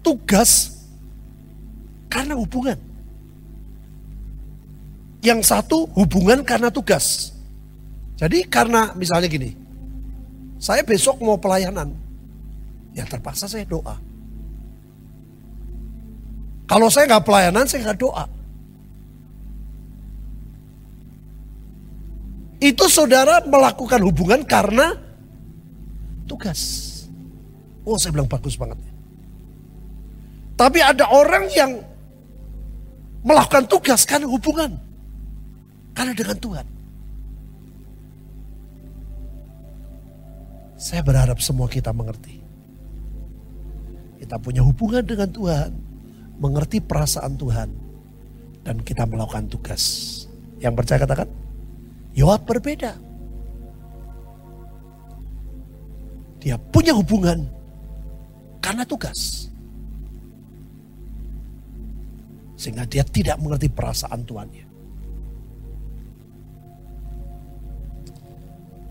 tugas 0.05 0.77
karena 2.13 2.37
hubungan. 2.37 2.77
Yang 5.25 5.41
satu 5.49 5.89
hubungan 5.97 6.45
karena 6.45 6.69
tugas. 6.69 7.33
Jadi 8.21 8.45
karena 8.45 8.93
misalnya 8.93 9.27
gini, 9.27 9.57
saya 10.61 10.85
besok 10.85 11.21
mau 11.25 11.41
pelayanan, 11.41 11.97
ya 12.93 13.09
terpaksa 13.09 13.49
saya 13.49 13.65
doa. 13.65 13.97
Kalau 16.69 16.93
saya 16.93 17.09
nggak 17.09 17.25
pelayanan, 17.25 17.65
saya 17.65 17.89
nggak 17.89 18.01
doa. 18.05 18.36
Itu 22.57 22.89
saudara 22.89 23.45
melakukan 23.45 24.01
hubungan 24.01 24.41
karena 24.49 24.97
tugas. 26.25 26.83
Oh 27.85 28.01
saya 28.01 28.17
bilang 28.17 28.27
bagus 28.29 28.57
banget. 28.57 28.81
Tapi 30.57 30.81
ada 30.81 31.05
orang 31.13 31.53
yang 31.53 31.85
melakukan 33.21 33.69
tugas 33.69 34.09
karena 34.09 34.25
hubungan. 34.25 34.73
Karena 35.93 36.13
dengan 36.17 36.39
Tuhan. 36.41 36.67
Saya 40.77 41.01
berharap 41.05 41.41
semua 41.45 41.69
kita 41.69 41.93
mengerti. 41.93 42.41
Kita 44.17 44.41
punya 44.41 44.65
hubungan 44.65 45.05
dengan 45.05 45.29
Tuhan. 45.29 45.71
Mengerti 46.41 46.81
perasaan 46.81 47.37
Tuhan. 47.37 47.69
Dan 48.65 48.81
kita 48.81 49.05
melakukan 49.05 49.49
tugas. 49.53 49.83
Yang 50.57 50.75
percaya 50.81 50.99
katakan. 51.05 51.46
Yoab 52.17 52.49
berbeda. 52.49 52.97
Dia 56.41 56.57
punya 56.73 56.97
hubungan 56.97 57.45
karena 58.65 58.89
tugas. 58.89 59.53
Sehingga 62.57 62.89
dia 62.89 63.05
tidak 63.05 63.37
mengerti 63.37 63.69
perasaan 63.69 64.25
tuannya. 64.25 64.65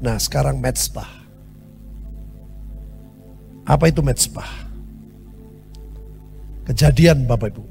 Nah 0.05 0.21
sekarang 0.21 0.61
metsbah. 0.61 1.09
Apa 3.65 3.89
itu 3.89 4.05
metsbah? 4.05 4.69
Kejadian 6.69 7.26
Bapak 7.26 7.49
Ibu. 7.57 7.65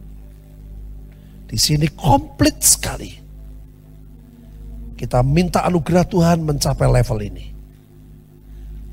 Di 1.46 1.54
sini 1.54 1.86
komplit 1.94 2.58
sekali 2.58 3.23
kita 4.94 5.26
minta 5.26 5.66
anugerah 5.66 6.06
Tuhan 6.06 6.46
mencapai 6.46 6.86
level 6.86 7.18
ini. 7.22 7.46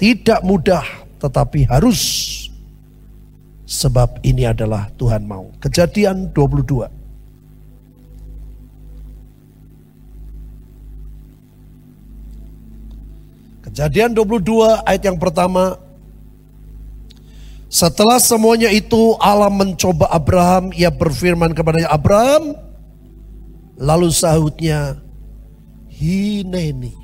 Tidak 0.02 0.42
mudah 0.42 0.84
tetapi 1.22 1.70
harus. 1.70 2.02
Sebab 3.70 4.20
ini 4.26 4.44
adalah 4.44 4.90
Tuhan 4.98 5.24
mau. 5.24 5.48
Kejadian 5.62 6.34
22. 6.34 6.90
Kejadian 13.72 14.12
22 14.12 14.84
ayat 14.84 15.04
yang 15.08 15.16
pertama. 15.16 15.80
Setelah 17.72 18.20
semuanya 18.20 18.68
itu 18.68 19.16
Allah 19.22 19.48
mencoba 19.48 20.12
Abraham. 20.12 20.76
Ia 20.76 20.92
berfirman 20.92 21.56
kepadanya 21.56 21.88
Abraham. 21.88 22.58
Lalu 23.80 24.12
sahutnya 24.12 25.00
hineni. 26.02 26.98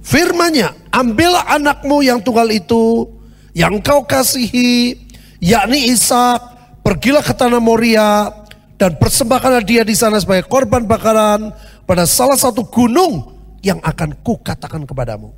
Firmanya, 0.00 0.72
ambillah 0.88 1.44
anakmu 1.44 2.00
yang 2.00 2.24
tunggal 2.24 2.48
itu, 2.48 3.10
yang 3.52 3.82
kau 3.84 4.06
kasihi, 4.08 4.96
yakni 5.44 5.92
Ishak, 5.92 6.40
pergilah 6.80 7.20
ke 7.20 7.34
tanah 7.36 7.60
Moria, 7.60 8.32
dan 8.80 8.96
persembahkanlah 8.96 9.66
dia 9.66 9.82
di 9.84 9.92
sana 9.92 10.16
sebagai 10.22 10.48
korban 10.48 10.88
bakaran 10.88 11.52
pada 11.84 12.08
salah 12.08 12.38
satu 12.38 12.64
gunung 12.64 13.34
yang 13.60 13.82
akan 13.82 14.14
kukatakan 14.22 14.86
kepadamu. 14.86 15.34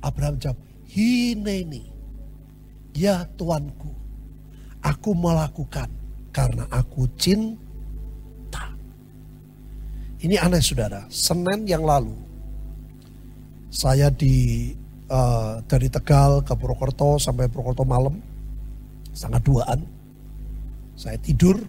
Abraham 0.00 0.40
jawab, 0.40 0.58
hineni, 0.88 1.84
ya 2.96 3.28
tuanku, 3.36 3.92
aku 4.80 5.10
melakukan 5.12 5.92
karena 6.32 6.64
aku 6.72 7.04
cinta 7.20 7.65
ini 10.26 10.34
aneh 10.42 10.58
saudara, 10.58 11.06
Senin 11.06 11.70
yang 11.70 11.86
lalu 11.86 12.26
saya 13.70 14.10
di 14.10 14.74
uh, 15.06 15.62
dari 15.62 15.86
Tegal 15.86 16.42
ke 16.42 16.50
Purwokerto 16.58 17.22
sampai 17.22 17.46
Purwokerto 17.46 17.86
malam 17.86 18.18
sangat 19.14 19.46
duaan. 19.46 19.80
Saya 20.96 21.20
tidur, 21.20 21.60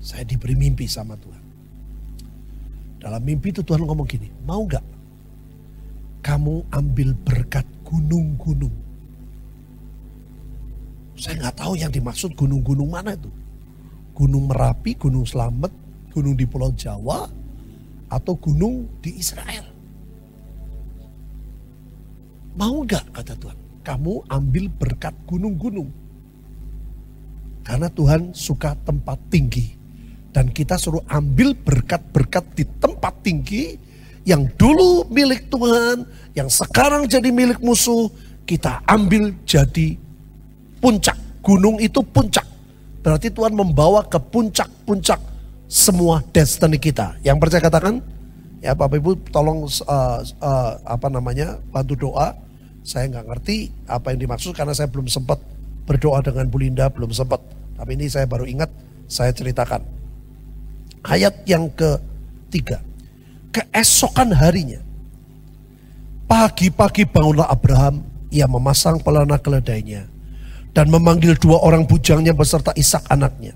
saya 0.00 0.26
diberi 0.26 0.56
mimpi 0.56 0.88
sama 0.88 1.14
Tuhan. 1.14 1.44
Dalam 3.00 3.22
mimpi 3.22 3.52
itu 3.52 3.60
Tuhan 3.60 3.84
ngomong 3.84 4.08
gini, 4.08 4.28
mau 4.48 4.64
gak 4.64 4.84
kamu 6.20 6.68
ambil 6.72 7.16
berkat 7.20 7.64
gunung-gunung? 7.84 8.72
Saya 11.20 11.36
nggak 11.36 11.56
tahu 11.60 11.76
yang 11.76 11.92
dimaksud 11.92 12.32
gunung-gunung 12.32 12.88
mana 12.88 13.12
itu. 13.12 13.28
Gunung 14.16 14.48
Merapi, 14.48 14.96
Gunung 14.96 15.28
Selamet, 15.28 15.72
gunung 16.12 16.32
di 16.32 16.44
Pulau 16.48 16.72
Jawa, 16.72 17.28
atau 18.10 18.34
gunung 18.34 18.90
di 18.98 19.16
Israel. 19.22 19.64
Mau 22.58 22.82
nggak 22.82 23.14
kata 23.14 23.38
Tuhan? 23.38 23.58
Kamu 23.86 24.26
ambil 24.26 24.66
berkat 24.68 25.14
gunung-gunung. 25.24 25.88
Karena 27.62 27.86
Tuhan 27.86 28.34
suka 28.34 28.74
tempat 28.82 29.16
tinggi. 29.30 29.78
Dan 30.30 30.50
kita 30.50 30.74
suruh 30.78 31.06
ambil 31.10 31.54
berkat-berkat 31.54 32.44
di 32.54 32.64
tempat 32.78 33.14
tinggi 33.22 33.78
yang 34.22 34.46
dulu 34.54 35.08
milik 35.10 35.50
Tuhan, 35.50 36.06
yang 36.38 36.46
sekarang 36.46 37.10
jadi 37.10 37.34
milik 37.34 37.58
musuh, 37.58 38.10
kita 38.46 38.82
ambil 38.86 39.34
jadi 39.42 39.98
puncak. 40.78 41.18
Gunung 41.40 41.80
itu 41.82 42.04
puncak. 42.04 42.46
Berarti 43.00 43.32
Tuhan 43.32 43.56
membawa 43.56 44.04
ke 44.04 44.20
puncak-puncak 44.20 45.29
semua 45.70 46.26
destiny 46.34 46.82
kita. 46.82 47.14
Yang 47.22 47.46
percaya 47.46 47.62
katakan, 47.62 48.02
ya 48.58 48.74
Bapak 48.74 48.98
Ibu 48.98 49.30
tolong 49.30 49.70
uh, 49.86 50.18
uh, 50.42 50.72
apa 50.82 51.06
namanya 51.06 51.62
bantu 51.70 52.10
doa. 52.10 52.34
Saya 52.82 53.06
nggak 53.06 53.26
ngerti 53.30 53.70
apa 53.86 54.10
yang 54.10 54.26
dimaksud 54.26 54.50
karena 54.50 54.74
saya 54.74 54.90
belum 54.90 55.06
sempat 55.06 55.38
berdoa 55.86 56.18
dengan 56.26 56.50
Bu 56.50 56.58
Linda, 56.58 56.90
belum 56.90 57.14
sempat. 57.14 57.38
Tapi 57.78 57.94
ini 57.94 58.10
saya 58.10 58.26
baru 58.26 58.50
ingat, 58.50 58.66
saya 59.06 59.30
ceritakan. 59.30 59.86
Ayat 61.06 61.46
yang 61.46 61.70
ketiga, 61.70 62.82
keesokan 63.54 64.34
harinya, 64.34 64.82
pagi-pagi 66.26 67.06
bangunlah 67.08 67.46
Abraham, 67.46 68.04
ia 68.28 68.50
memasang 68.50 69.00
pelana 69.00 69.38
keledainya 69.38 70.10
dan 70.74 70.86
memanggil 70.90 71.38
dua 71.38 71.62
orang 71.62 71.86
bujangnya 71.86 72.34
beserta 72.34 72.74
Ishak 72.74 73.06
anaknya. 73.06 73.54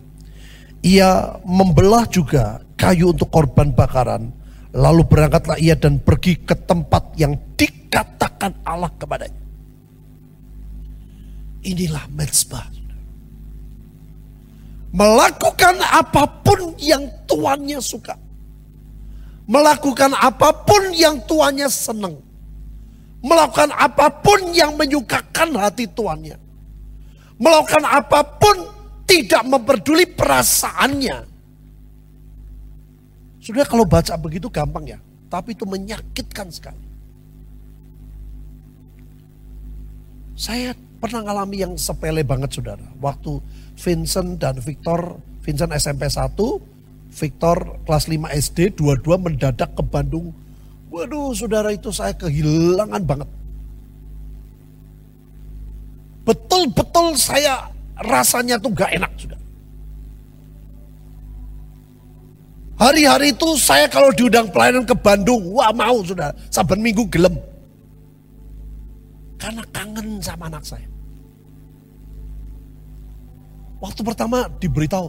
Ia 0.85 1.41
membelah 1.49 2.05
juga 2.12 2.61
kayu 2.76 3.16
untuk 3.16 3.32
korban 3.32 3.72
bakaran. 3.72 4.28
Lalu 4.74 5.07
berangkatlah 5.07 5.57
ia 5.57 5.78
dan 5.78 6.03
pergi 6.03 6.45
ke 6.45 6.53
tempat 6.53 7.14
yang 7.16 7.39
dikatakan 7.57 8.53
Allah 8.66 8.91
kepadanya. 8.99 9.43
Inilah 11.64 12.05
mezbah. 12.12 12.68
Melakukan 14.95 15.74
apa 15.80 16.22
pun 16.43 16.76
yang 16.78 17.03
tuannya 17.24 17.80
suka. 17.80 18.14
Melakukan 19.49 20.12
apa 20.14 20.53
pun 20.68 20.93
yang 20.93 21.16
tuannya 21.24 21.66
senang. 21.70 22.18
Melakukan 23.24 23.72
apa 23.72 24.11
pun 24.20 24.53
yang 24.53 24.76
menyukakan 24.76 25.57
hati 25.57 25.89
tuannya 25.89 26.45
melakukan 27.39 27.85
apa 27.87 28.20
pun 28.39 28.57
tidak 29.05 29.43
memperduli 29.45 30.09
perasaannya. 30.09 31.19
Sudah 33.45 33.69
kalau 33.69 33.85
baca 33.85 34.17
begitu 34.17 34.49
gampang 34.49 34.97
ya, 34.97 34.99
tapi 35.29 35.53
itu 35.53 35.69
menyakitkan 35.69 36.49
sekali. 36.49 36.81
Saya 40.35 40.75
pernah 40.99 41.31
ngalami 41.31 41.63
yang 41.63 41.73
sepele 41.77 42.25
banget 42.25 42.57
saudara. 42.57 42.83
Waktu 42.99 43.39
Vincent 43.77 44.41
dan 44.41 44.57
Victor, 44.59 45.21
Vincent 45.45 45.71
SMP 45.77 46.09
1, 46.09 46.33
Victor 47.15 47.79
kelas 47.85 48.09
5 48.09 48.33
SD, 48.33 48.59
dua-dua 48.75 49.21
mendadak 49.21 49.77
ke 49.77 49.85
Bandung. 49.85 50.33
Waduh 50.89 51.37
saudara 51.37 51.71
itu 51.71 51.93
saya 51.93 52.17
kehilangan 52.17 53.03
banget. 53.05 53.29
Betul-betul 56.25 57.21
saya 57.21 57.74
rasanya 58.01 58.59
tuh 58.59 58.73
gak 58.75 58.91
enak 58.95 59.13
sudah. 59.15 59.41
Hari-hari 62.75 63.31
itu 63.31 63.55
saya 63.55 63.87
kalau 63.87 64.11
diundang 64.11 64.51
pelayanan 64.51 64.83
ke 64.83 64.99
Bandung, 64.99 65.55
wah 65.55 65.71
mau 65.71 66.03
sudah, 66.03 66.35
saban 66.51 66.83
minggu 66.83 67.07
gelem. 67.07 67.39
Karena 69.39 69.63
kangen 69.71 70.19
sama 70.19 70.51
anak 70.51 70.67
saya. 70.67 70.89
Waktu 73.79 74.01
pertama 74.03 74.51
diberitahu, 74.59 75.07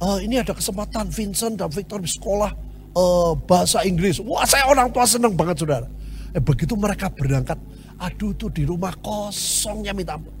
e, 0.00 0.06
ini 0.24 0.40
ada 0.40 0.56
kesempatan 0.56 1.12
Vincent 1.12 1.60
dan 1.60 1.68
Victor 1.68 2.00
di 2.00 2.08
sekolah 2.08 2.50
uh, 2.94 3.32
bahasa 3.44 3.82
Inggris. 3.82 4.22
Wah 4.22 4.46
saya 4.46 4.70
orang 4.70 4.88
tua 4.94 5.04
senang 5.04 5.34
banget 5.34 5.66
saudara. 5.66 5.86
Eh, 6.34 6.42
begitu 6.42 6.74
mereka 6.74 7.10
berangkat, 7.10 7.58
aduh 7.98 8.34
tuh 8.34 8.50
di 8.50 8.66
rumah 8.66 8.90
kosongnya 8.98 9.94
minta 9.94 10.18
ampun. 10.18 10.34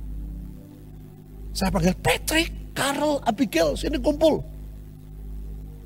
Saya 1.54 1.70
panggil 1.70 1.94
Patrick, 2.02 2.74
Carl, 2.74 3.22
Abigail, 3.22 3.78
sini 3.78 3.94
kumpul. 4.02 4.42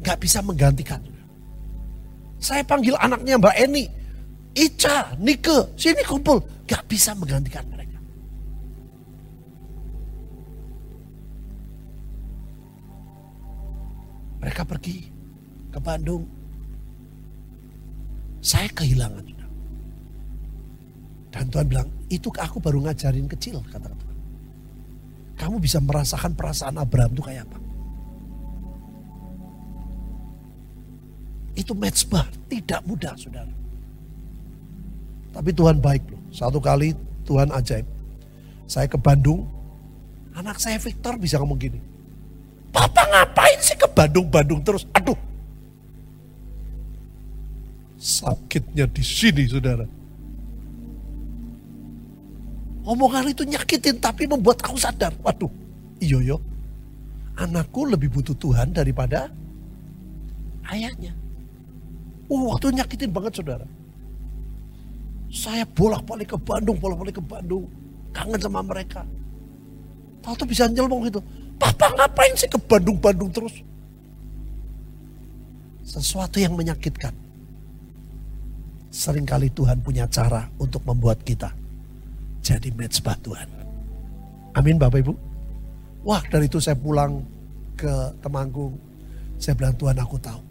Gak 0.01 0.17
bisa 0.25 0.41
menggantikan. 0.41 1.05
Saya 2.41 2.65
panggil 2.65 2.97
anaknya 2.97 3.37
Mbak 3.37 3.57
Eni, 3.61 3.85
Ica, 4.57 5.13
Nike, 5.21 5.77
sini 5.77 6.01
kumpul. 6.09 6.41
Gak 6.65 6.89
bisa 6.89 7.13
menggantikan 7.13 7.69
mereka. 7.69 8.01
Mereka 14.41 14.63
pergi 14.65 15.05
ke 15.69 15.79
Bandung. 15.85 16.25
Saya 18.41 18.73
kehilangan. 18.73 19.37
Dan 21.29 21.45
Tuhan 21.53 21.69
bilang, 21.69 21.89
itu 22.09 22.33
aku 22.41 22.57
baru 22.57 22.89
ngajarin 22.89 23.29
kecil, 23.29 23.61
kata 23.69 23.93
Tuhan 23.93 24.08
kamu 25.39 25.63
bisa 25.63 25.79
merasakan 25.79 26.35
perasaan 26.35 26.77
Abraham 26.83 27.15
itu 27.15 27.23
kayak 27.23 27.47
apa. 27.47 27.59
Itu 31.55 31.73
mezbah, 31.79 32.27
tidak 32.51 32.83
mudah 32.83 33.15
saudara. 33.15 33.55
Tapi 35.35 35.51
Tuhan 35.55 35.79
baik 35.79 36.03
loh. 36.11 36.23
Satu 36.35 36.59
kali 36.59 36.95
Tuhan 37.23 37.55
ajaib. 37.55 37.87
Saya 38.67 38.91
ke 38.91 38.99
Bandung, 38.99 39.47
anak 40.35 40.59
saya 40.59 40.77
Victor 40.83 41.15
bisa 41.17 41.39
ngomong 41.39 41.59
gini. 41.59 41.81
Papa 42.75 43.07
ngapain 43.07 43.59
sih 43.63 43.79
ke 43.79 43.87
Bandung-Bandung 43.91 44.61
terus? 44.67 44.85
Aduh. 44.93 45.17
Sakitnya 47.99 48.87
di 48.87 49.03
sini 49.03 49.47
saudara. 49.51 49.98
Omongan 52.89 53.29
itu 53.29 53.45
nyakitin 53.45 54.01
tapi 54.01 54.25
membuat 54.25 54.65
aku 54.65 54.81
sadar. 54.81 55.13
Waduh, 55.21 55.53
iyo 56.01 56.25
yo. 56.25 56.41
Anakku 57.37 57.85
lebih 57.85 58.09
butuh 58.09 58.33
Tuhan 58.33 58.73
daripada 58.73 59.29
ayahnya. 60.73 61.13
Uh, 62.33 62.49
waktu 62.49 62.73
nyakitin 62.73 63.13
banget 63.13 63.37
saudara. 63.37 63.69
Saya 65.29 65.69
bolak-balik 65.69 66.33
ke 66.33 66.39
Bandung, 66.41 66.81
bolak-balik 66.81 67.21
ke 67.21 67.25
Bandung. 67.29 67.69
Kangen 68.17 68.41
sama 68.41 68.65
mereka. 68.65 69.05
Tahu 70.25 70.33
tuh 70.41 70.49
bisa 70.49 70.65
nyelmong 70.65 71.13
gitu. 71.13 71.21
Papa 71.61 71.93
ngapain 71.93 72.33
sih 72.41 72.49
ke 72.49 72.57
Bandung-Bandung 72.57 73.29
terus? 73.29 73.53
Sesuatu 75.85 76.41
yang 76.41 76.57
menyakitkan. 76.57 77.13
Seringkali 78.89 79.53
Tuhan 79.53 79.85
punya 79.85 80.09
cara 80.09 80.49
untuk 80.57 80.81
membuat 80.89 81.21
kita 81.21 81.68
jadi 82.43 82.69
mezbah 82.75 83.17
Tuhan. 83.21 83.49
Amin 84.57 84.81
Bapak 84.81 85.05
Ibu. 85.05 85.15
Wah 86.07 86.23
dari 86.27 86.47
itu 86.49 86.59
saya 86.59 86.79
pulang 86.79 87.23
ke 87.79 87.91
Temanggung. 88.25 88.75
Saya 89.39 89.55
bilang 89.55 89.75
Tuhan 89.79 89.99
aku 89.99 90.17
tahu. 90.19 90.43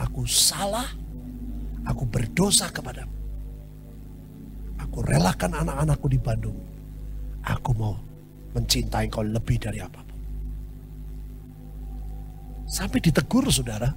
Aku 0.00 0.22
salah. 0.28 0.88
Aku 1.82 2.06
berdosa 2.06 2.70
kepadamu. 2.70 3.10
Aku 4.78 5.02
relakan 5.02 5.50
anak-anakku 5.56 6.06
di 6.06 6.20
Bandung. 6.20 6.58
Aku 7.42 7.74
mau 7.74 7.96
mencintai 8.54 9.08
kau 9.08 9.24
lebih 9.24 9.56
dari 9.58 9.80
apa 9.80 9.98
pun. 10.04 10.18
Sampai 12.68 13.00
ditegur 13.02 13.48
saudara. 13.48 13.90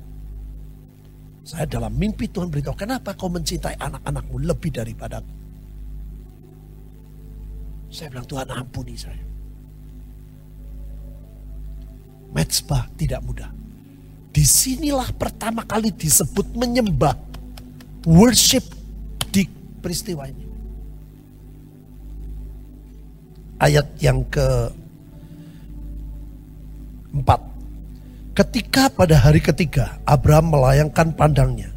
Saya 1.45 1.69
dalam 1.69 1.93
mimpi 1.93 2.25
Tuhan 2.25 2.49
beritahu, 2.49 2.73
kenapa 2.73 3.13
kau 3.13 3.29
mencintai 3.29 3.77
anak-anakmu 3.77 4.49
lebih 4.49 4.73
daripada 4.73 5.21
aku? 5.21 5.34
Saya 7.95 8.11
bilang 8.11 8.27
Tuhan 8.27 8.51
ampuni 8.51 8.99
saya. 8.99 9.23
Mezbah 12.35 12.91
tidak 12.99 13.23
mudah. 13.23 13.47
Di 14.35 14.43
sinilah 14.43 15.15
pertama 15.15 15.63
kali 15.63 15.95
disebut 15.95 16.59
menyembah. 16.59 17.15
Worship 18.03 18.67
di 19.31 19.47
peristiwa 19.79 20.27
ini. 20.27 20.43
Ayat 23.63 23.87
yang 24.03 24.27
ke 24.27 24.43
empat. 27.15 27.39
Ketika 28.35 28.91
pada 28.91 29.15
hari 29.15 29.39
ketiga 29.39 29.95
Abraham 30.03 30.51
melayangkan 30.51 31.15
pandangnya 31.15 31.74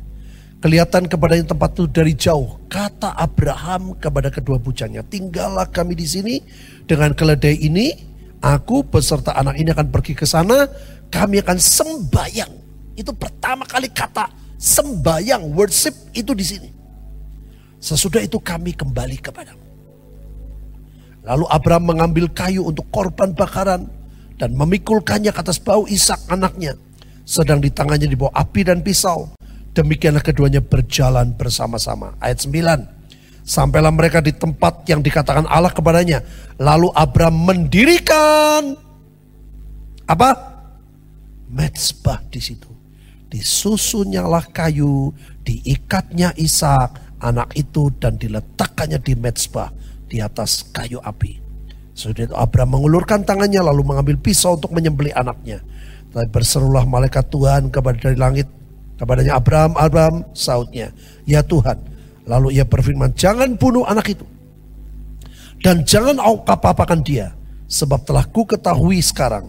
Kelihatan 0.58 1.06
kepada 1.06 1.38
yang 1.38 1.46
tempat 1.46 1.70
itu 1.78 1.86
dari 1.86 2.18
jauh. 2.18 2.58
Kata 2.66 3.14
Abraham 3.14 3.94
kepada 3.94 4.26
kedua 4.26 4.58
bujangnya, 4.58 5.06
tinggallah 5.06 5.70
kami 5.70 5.94
di 5.94 6.02
sini 6.02 6.42
dengan 6.82 7.14
keledai 7.14 7.62
ini. 7.62 7.94
Aku 8.42 8.82
beserta 8.86 9.34
anak 9.38 9.58
ini 9.58 9.70
akan 9.70 9.86
pergi 9.90 10.18
ke 10.18 10.26
sana. 10.26 10.66
Kami 11.14 11.42
akan 11.42 11.58
sembayang. 11.58 12.52
Itu 12.98 13.14
pertama 13.14 13.62
kali 13.70 13.86
kata 13.86 14.30
sembayang, 14.58 15.54
worship 15.54 15.94
itu 16.10 16.34
di 16.34 16.42
sini. 16.42 16.68
Sesudah 17.78 18.18
itu 18.18 18.42
kami 18.42 18.74
kembali 18.74 19.22
kepadamu. 19.22 19.62
Lalu 21.22 21.46
Abraham 21.54 21.94
mengambil 21.94 22.26
kayu 22.34 22.66
untuk 22.66 22.90
korban 22.90 23.30
bakaran 23.30 23.86
dan 24.42 24.58
memikulkannya 24.58 25.30
ke 25.30 25.38
atas 25.38 25.62
bau 25.62 25.86
Ishak 25.86 26.26
anaknya. 26.26 26.74
Sedang 27.22 27.62
di 27.62 27.70
tangannya 27.70 28.10
dibawa 28.10 28.34
api 28.34 28.66
dan 28.66 28.82
pisau. 28.82 29.37
Demikianlah 29.76 30.24
keduanya 30.24 30.64
berjalan 30.64 31.34
bersama-sama. 31.36 32.16
Ayat 32.18 32.44
9. 32.44 32.98
Sampailah 33.48 33.88
mereka 33.88 34.20
di 34.20 34.36
tempat 34.36 34.84
yang 34.84 35.00
dikatakan 35.00 35.48
Allah 35.48 35.72
kepadanya. 35.72 36.20
Lalu 36.60 36.92
Abraham 36.92 37.48
mendirikan 37.48 38.76
apa? 40.04 40.30
Mezbah 41.48 42.20
di 42.28 42.40
situ. 42.44 42.68
Disusunyalah 43.28 44.52
kayu, 44.52 45.12
diikatnya 45.44 46.36
Ishak 46.36 47.20
anak 47.24 47.54
itu 47.58 47.90
dan 47.98 48.16
diletakkannya 48.16 48.98
di 49.02 49.14
mezbah 49.18 49.72
di 50.08 50.20
atas 50.22 50.64
kayu 50.72 51.02
api. 51.02 51.40
Itu 51.98 52.30
Abraham 52.36 52.78
mengulurkan 52.78 53.26
tangannya 53.26 53.58
lalu 53.58 53.82
mengambil 53.82 54.16
pisau 54.22 54.54
untuk 54.54 54.70
menyembelih 54.70 55.10
anaknya. 55.18 55.58
Tapi 56.14 56.30
berserulah 56.30 56.86
malaikat 56.86 57.26
Tuhan 57.28 57.68
kepada 57.74 57.98
dari 57.98 58.16
langit 58.16 58.46
kepadanya 58.98 59.38
Abraham, 59.38 59.72
Abraham 59.78 60.16
sautnya, 60.34 60.90
ya 61.24 61.40
Tuhan. 61.40 61.78
Lalu 62.28 62.60
ia 62.60 62.66
berfirman, 62.68 63.16
jangan 63.16 63.56
bunuh 63.56 63.88
anak 63.88 64.12
itu. 64.12 64.26
Dan 65.64 65.86
jangan 65.86 66.20
apa-apakan 66.20 67.00
dia. 67.00 67.32
Sebab 67.68 68.04
telah 68.04 68.24
ku 68.28 68.44
ketahui 68.44 69.00
sekarang 69.00 69.48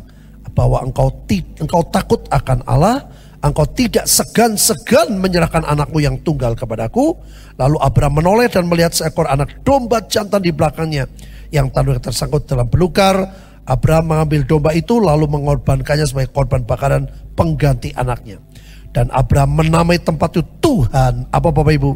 bahwa 0.56 0.84
engkau, 0.84 1.12
engkau 1.60 1.84
takut 1.92 2.24
akan 2.32 2.64
Allah 2.68 3.04
engkau 3.40 3.64
tidak 3.72 4.06
segan-segan 4.08 5.16
menyerahkan 5.20 5.64
anakmu 5.64 6.04
yang 6.04 6.20
tunggal 6.24 6.56
kepadaku. 6.56 7.16
Lalu 7.60 7.78
Abraham 7.80 8.24
menoleh 8.24 8.48
dan 8.52 8.68
melihat 8.68 8.96
seekor 8.96 9.28
anak 9.28 9.64
domba 9.64 10.04
jantan 10.08 10.44
di 10.44 10.52
belakangnya 10.52 11.08
yang 11.52 11.72
tanduknya 11.72 12.12
tersangkut 12.12 12.48
dalam 12.48 12.68
belukar. 12.68 13.48
Abraham 13.70 14.16
mengambil 14.16 14.42
domba 14.50 14.72
itu 14.74 14.98
lalu 14.98 15.30
mengorbankannya 15.30 16.08
sebagai 16.08 16.34
korban 16.34 16.66
bakaran 16.66 17.06
pengganti 17.38 17.94
anaknya. 17.94 18.42
Dan 18.90 19.14
Abraham 19.14 19.62
menamai 19.62 20.02
tempat 20.02 20.34
itu 20.34 20.44
Tuhan. 20.60 21.30
Apa 21.30 21.54
Bapak 21.54 21.74
Ibu? 21.78 21.92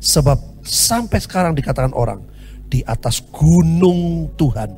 Sebab 0.00 0.62
sampai 0.62 1.18
sekarang 1.18 1.52
dikatakan 1.58 1.92
orang 1.92 2.22
di 2.70 2.80
atas 2.86 3.20
gunung 3.34 4.30
Tuhan 4.38 4.70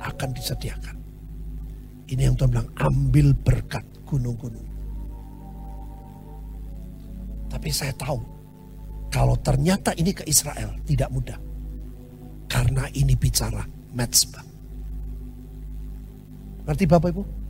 akan 0.00 0.28
disediakan. 0.32 0.96
Ini 2.08 2.32
yang 2.32 2.34
Tuhan 2.36 2.50
bilang 2.52 2.70
ambil 2.80 3.36
berkat 3.36 3.84
gunung-gunung. 4.08 4.64
Tapi 7.48 7.68
saya 7.70 7.92
tahu 7.94 8.18
kalau 9.12 9.38
ternyata 9.38 9.94
ini 9.94 10.10
ke 10.10 10.24
Israel 10.26 10.74
tidak 10.88 11.12
mudah. 11.12 11.38
Karena 12.50 12.86
ini 12.92 13.14
bicara 13.14 13.62
Metzbah. 13.94 14.42
Ngerti 16.64 16.84
Bapak 16.88 17.08
Ibu? 17.12 17.43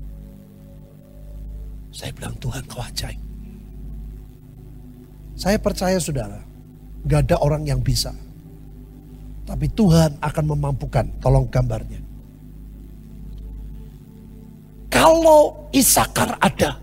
Saya 1.94 2.10
bilang 2.10 2.34
Tuhan 2.42 2.66
kau 2.66 2.82
ajaib. 2.82 3.22
Saya 5.38 5.58
percaya 5.62 5.98
saudara, 6.02 6.42
gak 7.06 7.30
ada 7.30 7.36
orang 7.38 7.62
yang 7.62 7.78
bisa. 7.78 8.10
Tapi 9.46 9.70
Tuhan 9.70 10.18
akan 10.18 10.44
memampukan, 10.50 11.06
tolong 11.22 11.46
gambarnya. 11.46 12.02
Kalau 14.90 15.70
Isakar 15.70 16.38
ada, 16.38 16.78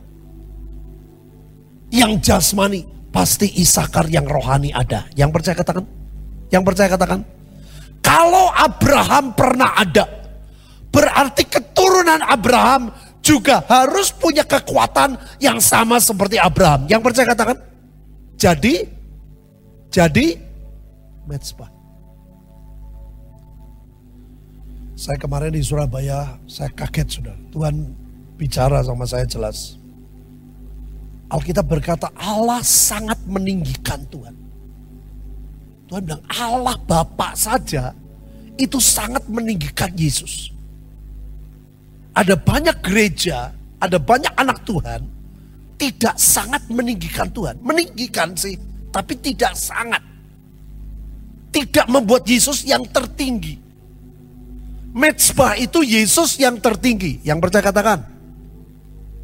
yang 1.91 2.20
jasmani, 2.24 2.88
Pasti 3.12 3.51
Isakar 3.59 4.07
yang 4.07 4.24
rohani 4.24 4.72
ada. 4.72 5.03
Yang 5.20 5.30
percaya 5.36 5.55
katakan? 5.59 5.86
Yang 6.47 6.64
percaya 6.64 6.89
katakan? 6.95 7.20
Kalau 7.99 8.47
Abraham 8.55 9.36
pernah 9.36 9.76
ada, 9.76 10.07
berarti 10.89 11.43
keturunan 11.43 12.24
Abraham 12.24 12.88
juga 13.22 13.61
harus 13.69 14.09
punya 14.09 14.41
kekuatan 14.41 15.15
yang 15.38 15.61
sama 15.61 16.01
seperti 16.01 16.41
Abraham. 16.41 16.89
Yang 16.89 17.01
percaya 17.05 17.26
katakan? 17.30 17.57
Jadi, 18.36 18.89
jadi, 19.93 20.28
Metzbah. 21.30 21.69
Saya 24.97 25.17
kemarin 25.17 25.53
di 25.53 25.61
Surabaya, 25.65 26.38
saya 26.45 26.69
kaget 26.74 27.07
sudah. 27.22 27.36
Tuhan 27.53 27.74
bicara 28.38 28.82
sama 28.86 29.05
saya 29.05 29.26
jelas. 29.26 29.78
Alkitab 31.32 31.65
berkata 31.65 32.11
Allah 32.17 32.59
sangat 32.61 33.17
meninggikan 33.26 34.03
Tuhan. 34.11 34.36
Tuhan 35.89 36.01
bilang 36.05 36.24
Allah 36.28 36.76
Bapak 36.76 37.34
saja 37.34 37.95
itu 38.59 38.78
sangat 38.78 39.26
meninggikan 39.26 39.89
Yesus. 39.95 40.51
Ada 42.12 42.36
banyak 42.36 42.78
gereja, 42.84 43.55
ada 43.80 43.97
banyak 43.97 44.34
anak 44.36 44.68
Tuhan 44.68 45.22
tidak 45.82 46.16
sangat 46.22 46.62
meninggikan 46.70 47.26
Tuhan. 47.34 47.57
Meninggikan 47.66 48.38
sih, 48.38 48.53
tapi 48.93 49.18
tidak 49.18 49.57
sangat. 49.57 50.05
Tidak 51.49 51.89
membuat 51.89 52.22
Yesus 52.30 52.62
yang 52.70 52.86
tertinggi. 52.86 53.57
Mezbah 54.93 55.57
itu 55.57 55.82
Yesus 55.82 56.38
yang 56.38 56.62
tertinggi. 56.62 57.26
Yang 57.26 57.49
percaya 57.49 57.64
katakan. 57.66 57.99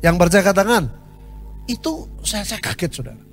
Yang 0.01 0.15
percaya 0.17 0.43
katakan. 0.43 0.83
Itu 1.69 2.09
saya, 2.25 2.41
saya 2.41 2.59
kaget 2.59 2.91
saudara. 2.91 3.23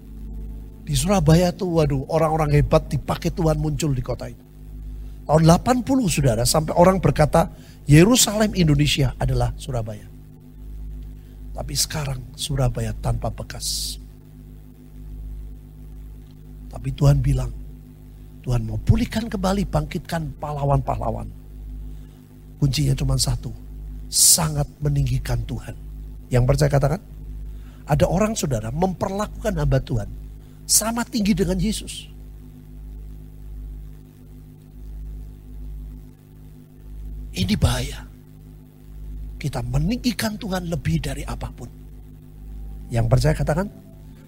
Di 0.85 0.93
Surabaya 0.93 1.49
tuh 1.57 1.81
waduh 1.81 2.05
orang-orang 2.13 2.61
hebat 2.61 2.93
dipakai 2.93 3.33
Tuhan 3.33 3.57
muncul 3.57 3.97
di 3.97 4.05
kota 4.05 4.29
itu. 4.29 4.45
Tahun 5.25 5.41
80 5.41 5.89
saudara 6.13 6.45
sampai 6.45 6.77
orang 6.77 7.01
berkata 7.01 7.49
Yerusalem 7.85 8.57
Indonesia 8.57 9.12
adalah 9.20 9.53
Surabaya. 9.61 10.09
Tapi 11.53 11.74
sekarang 11.76 12.32
Surabaya 12.32 12.97
tanpa 12.97 13.28
bekas. 13.28 14.01
Tapi 16.72 16.91
Tuhan 16.97 17.20
bilang, 17.20 17.53
Tuhan 18.41 18.64
mau 18.66 18.80
pulihkan 18.80 19.28
kembali, 19.28 19.68
bangkitkan 19.68 20.37
pahlawan-pahlawan. 20.41 21.28
Kuncinya 22.59 22.97
cuma 22.97 23.20
satu, 23.20 23.53
sangat 24.09 24.66
meninggikan 24.80 25.45
Tuhan. 25.45 25.76
Yang 26.32 26.45
percaya 26.49 26.70
katakan, 26.72 27.03
ada 27.85 28.09
orang 28.09 28.32
saudara 28.32 28.72
memperlakukan 28.72 29.55
hamba 29.61 29.78
Tuhan 29.85 30.09
sama 30.64 31.05
tinggi 31.05 31.37
dengan 31.37 31.61
Yesus. 31.61 32.09
Ini 37.35 37.55
bahaya. 37.59 38.07
Kita 39.37 39.61
meninggikan 39.61 40.39
Tuhan 40.39 40.70
lebih 40.70 41.03
dari 41.03 41.26
apa 41.26 41.51
pun. 41.51 41.68
Yang 42.89 43.07
percaya 43.11 43.35
katakan, 43.35 43.68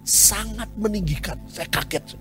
sangat 0.03 0.69
meninggikan. 0.77 1.39
Saya 1.47 1.71
kaget. 1.71 2.19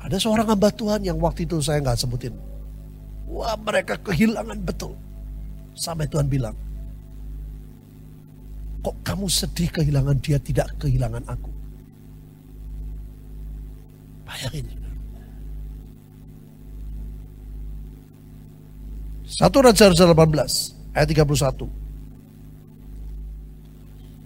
Ada 0.00 0.22
seorang 0.22 0.46
hamba 0.54 0.70
Tuhan 0.70 1.02
yang 1.02 1.18
waktu 1.18 1.42
itu 1.42 1.58
saya 1.58 1.82
nggak 1.82 1.98
sebutin. 1.98 2.32
Wah 3.26 3.58
mereka 3.58 3.98
kehilangan 3.98 4.62
betul. 4.62 4.94
Sampai 5.74 6.06
Tuhan 6.06 6.30
bilang, 6.30 6.54
Kok 8.86 9.02
kamu 9.02 9.26
sedih 9.26 9.66
kehilangan 9.74 10.22
dia 10.22 10.38
tidak 10.38 10.70
kehilangan 10.78 11.26
aku? 11.26 11.50
Bayangin. 14.22 14.85
Satu 19.26 19.58
Raja 19.58 19.90
Raja 19.90 20.06
18 20.06 20.94
ayat 20.94 21.08
31. 21.10 21.66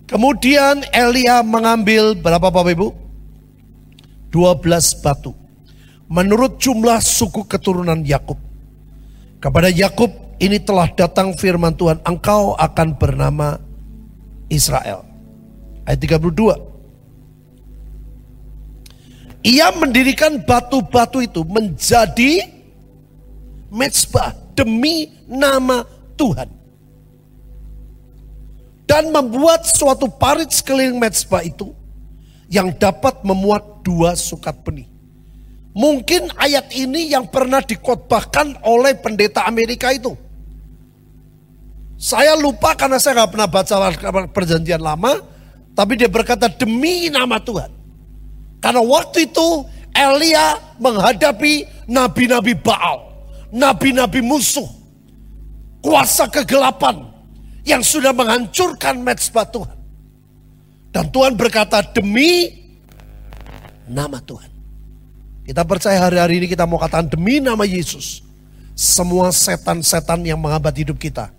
Kemudian 0.04 0.84
Elia 0.92 1.40
mengambil 1.40 2.12
berapa 2.12 2.52
Bapak 2.52 2.76
Ibu? 2.76 2.92
12 4.28 5.00
batu. 5.00 5.32
Menurut 6.10 6.60
jumlah 6.60 7.00
suku 7.00 7.48
keturunan 7.48 8.04
Yakub. 8.04 8.36
Kepada 9.40 9.72
Yakub 9.72 10.12
ini 10.36 10.60
telah 10.60 10.92
datang 10.92 11.32
firman 11.32 11.72
Tuhan, 11.72 12.02
engkau 12.04 12.52
akan 12.60 12.98
bernama 13.00 13.56
Israel. 14.52 15.06
Ayat 15.88 15.96
32. 15.96 16.60
Ia 19.40 19.72
mendirikan 19.72 20.44
batu-batu 20.44 21.24
itu 21.24 21.40
menjadi 21.48 22.44
mezbah 23.72 24.39
demi 24.60 25.08
nama 25.24 25.88
Tuhan. 26.20 26.52
Dan 28.84 29.08
membuat 29.14 29.64
suatu 29.64 30.10
parit 30.10 30.52
sekeliling 30.52 31.00
mezbah 31.00 31.40
itu 31.40 31.72
yang 32.52 32.74
dapat 32.76 33.22
memuat 33.24 33.80
dua 33.86 34.12
sukat 34.18 34.60
benih. 34.66 34.90
Mungkin 35.70 36.34
ayat 36.34 36.74
ini 36.74 37.14
yang 37.14 37.30
pernah 37.30 37.62
dikotbahkan 37.62 38.66
oleh 38.66 38.98
pendeta 38.98 39.46
Amerika 39.46 39.94
itu. 39.94 40.18
Saya 41.94 42.34
lupa 42.34 42.74
karena 42.74 42.98
saya 42.98 43.22
nggak 43.22 43.30
pernah 43.30 43.48
baca 43.48 43.74
perjanjian 44.34 44.82
lama. 44.82 45.22
Tapi 45.70 45.94
dia 45.94 46.10
berkata 46.10 46.50
demi 46.50 47.06
nama 47.08 47.38
Tuhan. 47.38 47.70
Karena 48.58 48.82
waktu 48.82 49.30
itu 49.30 49.64
Elia 49.94 50.58
menghadapi 50.82 51.86
nabi-nabi 51.86 52.58
Baal. 52.58 53.09
Nabi-nabi 53.50 54.22
musuh. 54.22 54.66
Kuasa 55.80 56.28
kegelapan 56.28 57.08
yang 57.64 57.80
sudah 57.80 58.12
menghancurkan 58.12 59.00
mezbah 59.00 59.48
Tuhan. 59.48 59.78
Dan 60.90 61.08
Tuhan 61.08 61.38
berkata 61.38 61.80
demi 61.80 62.50
nama 63.88 64.20
Tuhan. 64.20 64.50
Kita 65.46 65.66
percaya 65.66 65.98
hari-hari 65.98 66.44
ini 66.44 66.46
kita 66.46 66.68
mau 66.68 66.78
katakan 66.78 67.10
demi 67.10 67.40
nama 67.40 67.64
Yesus. 67.66 68.22
Semua 68.76 69.34
setan-setan 69.34 70.22
yang 70.22 70.38
menghambat 70.38 70.76
hidup 70.78 71.00
kita. 71.00 71.32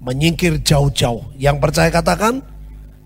Menyingkir 0.00 0.62
jauh-jauh. 0.62 1.34
Yang 1.36 1.56
percaya 1.58 1.90
katakan. 1.90 2.40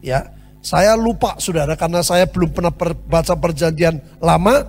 Ya, 0.02 0.34
saya 0.62 0.94
lupa 0.94 1.38
saudara 1.42 1.74
karena 1.74 2.02
saya 2.02 2.26
belum 2.26 2.54
pernah 2.54 2.70
baca 3.08 3.34
perjanjian 3.34 3.98
lama. 4.22 4.66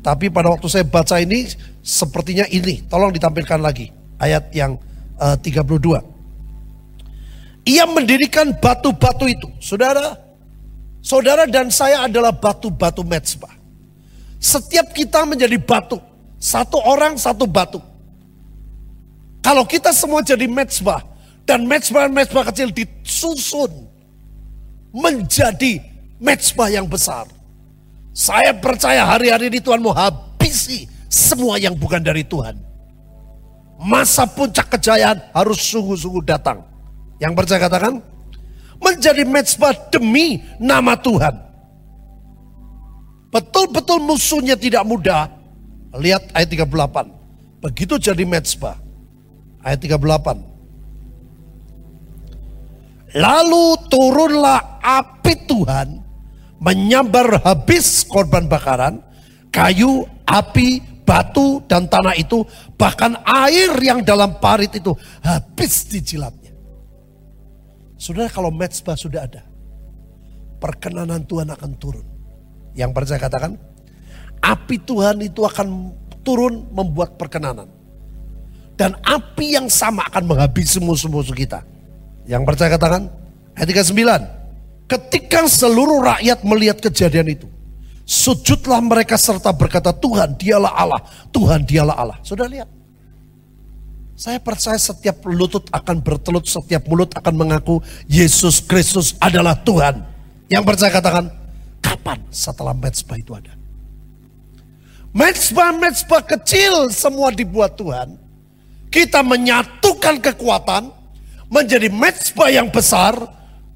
Tapi 0.00 0.32
pada 0.32 0.52
waktu 0.52 0.68
saya 0.68 0.84
baca 0.84 1.20
ini 1.20 1.48
sepertinya 1.80 2.46
ini. 2.48 2.84
Tolong 2.86 3.12
ditampilkan 3.12 3.60
lagi. 3.60 3.90
Ayat 4.20 4.52
yang 4.52 4.76
uh, 5.16 5.36
32. 5.36 6.00
Ia 7.68 7.84
mendirikan 7.88 8.56
batu-batu 8.56 9.28
itu. 9.28 9.48
Saudara, 9.60 10.16
saudara 11.04 11.44
dan 11.44 11.68
saya 11.68 12.08
adalah 12.08 12.32
batu-batu 12.32 13.04
mezbah. 13.04 13.52
Setiap 14.40 14.96
kita 14.96 15.28
menjadi 15.28 15.60
batu. 15.60 16.00
Satu 16.40 16.80
orang 16.80 17.20
satu 17.20 17.44
batu. 17.44 17.80
Kalau 19.44 19.68
kita 19.68 19.92
semua 19.92 20.24
jadi 20.24 20.48
mezbah. 20.48 21.04
Dan 21.44 21.66
mezbah-mezbah 21.68 22.48
kecil 22.52 22.72
disusun. 22.72 23.88
Menjadi 24.92 25.80
mezbah 26.20 26.68
yang 26.72 26.88
besar. 26.88 27.28
Saya 28.10 28.52
percaya 28.56 29.06
hari-hari 29.06 29.48
ini 29.48 29.60
Tuhan 29.62 29.80
mau 29.80 29.94
habisi 29.94 30.84
semua 31.10 31.58
yang 31.58 31.74
bukan 31.74 31.98
dari 31.98 32.22
Tuhan. 32.22 32.54
Masa 33.82 34.30
puncak 34.30 34.70
kejayaan 34.78 35.18
harus 35.34 35.58
sungguh-sungguh 35.66 36.22
datang. 36.22 36.62
Yang 37.18 37.32
percaya 37.34 37.60
katakan, 37.66 37.98
menjadi 38.78 39.26
mezbah 39.26 39.74
demi 39.90 40.38
nama 40.62 40.94
Tuhan. 40.94 41.34
Betul-betul 43.34 43.98
musuhnya 44.06 44.54
tidak 44.54 44.86
mudah. 44.86 45.26
Lihat 45.98 46.30
ayat 46.30 46.48
38. 46.48 47.60
Begitu 47.60 47.98
jadi 47.98 48.22
mezbah. 48.22 48.78
Ayat 49.66 49.82
38. 49.82 50.50
Lalu 53.10 53.66
turunlah 53.90 54.78
api 54.78 55.34
Tuhan 55.50 55.98
menyambar 56.62 57.42
habis 57.42 58.06
korban 58.06 58.46
bakaran, 58.46 59.02
kayu, 59.50 60.06
api, 60.28 60.89
batu, 61.10 61.58
dan 61.66 61.90
tanah 61.90 62.14
itu, 62.14 62.46
bahkan 62.78 63.18
air 63.26 63.74
yang 63.82 64.06
dalam 64.06 64.38
parit 64.38 64.70
itu 64.70 64.94
habis 65.26 65.90
dijilat. 65.90 66.30
Saudara 67.98 68.30
kalau 68.30 68.54
mezbah 68.54 68.94
sudah 68.94 69.26
ada, 69.26 69.42
perkenanan 70.62 71.26
Tuhan 71.26 71.50
akan 71.50 71.70
turun. 71.76 72.06
Yang 72.78 72.90
percaya 72.94 73.18
katakan, 73.18 73.58
api 74.38 74.78
Tuhan 74.86 75.20
itu 75.26 75.42
akan 75.42 75.90
turun 76.22 76.70
membuat 76.70 77.18
perkenanan. 77.18 77.66
Dan 78.78 78.96
api 79.04 79.58
yang 79.58 79.68
sama 79.68 80.06
akan 80.08 80.24
menghabisi 80.30 80.80
musuh-musuh 80.80 81.36
kita. 81.36 81.60
Yang 82.24 82.48
percaya 82.48 82.70
katakan, 82.72 83.12
ayat 83.52 83.68
39. 83.68 84.88
Ketika 84.88 85.44
seluruh 85.44 86.00
rakyat 86.00 86.40
melihat 86.40 86.80
kejadian 86.80 87.36
itu, 87.36 87.50
sujudlah 88.10 88.82
mereka 88.82 89.14
serta 89.14 89.54
berkata, 89.54 89.94
Tuhan 89.94 90.34
dialah 90.34 90.74
Allah, 90.74 90.98
Tuhan 91.30 91.62
dialah 91.62 91.94
Allah. 91.94 92.18
Sudah 92.26 92.50
lihat, 92.50 92.66
saya 94.18 94.42
percaya 94.42 94.74
setiap 94.74 95.22
lutut 95.30 95.70
akan 95.70 96.02
bertelut, 96.02 96.50
setiap 96.50 96.90
mulut 96.90 97.14
akan 97.14 97.34
mengaku 97.38 97.78
Yesus 98.10 98.58
Kristus 98.58 99.14
adalah 99.22 99.54
Tuhan. 99.62 100.02
Yang 100.50 100.64
percaya 100.66 100.90
katakan, 100.90 101.30
kapan 101.78 102.18
setelah 102.34 102.74
mezbah 102.74 103.14
itu 103.14 103.30
ada? 103.30 103.54
Mezbah-mezbah 105.14 106.26
kecil 106.26 106.90
semua 106.90 107.30
dibuat 107.30 107.78
Tuhan. 107.78 108.18
Kita 108.90 109.22
menyatukan 109.22 110.18
kekuatan 110.18 110.90
menjadi 111.46 111.86
mezbah 111.90 112.50
yang 112.50 112.66
besar. 112.70 113.14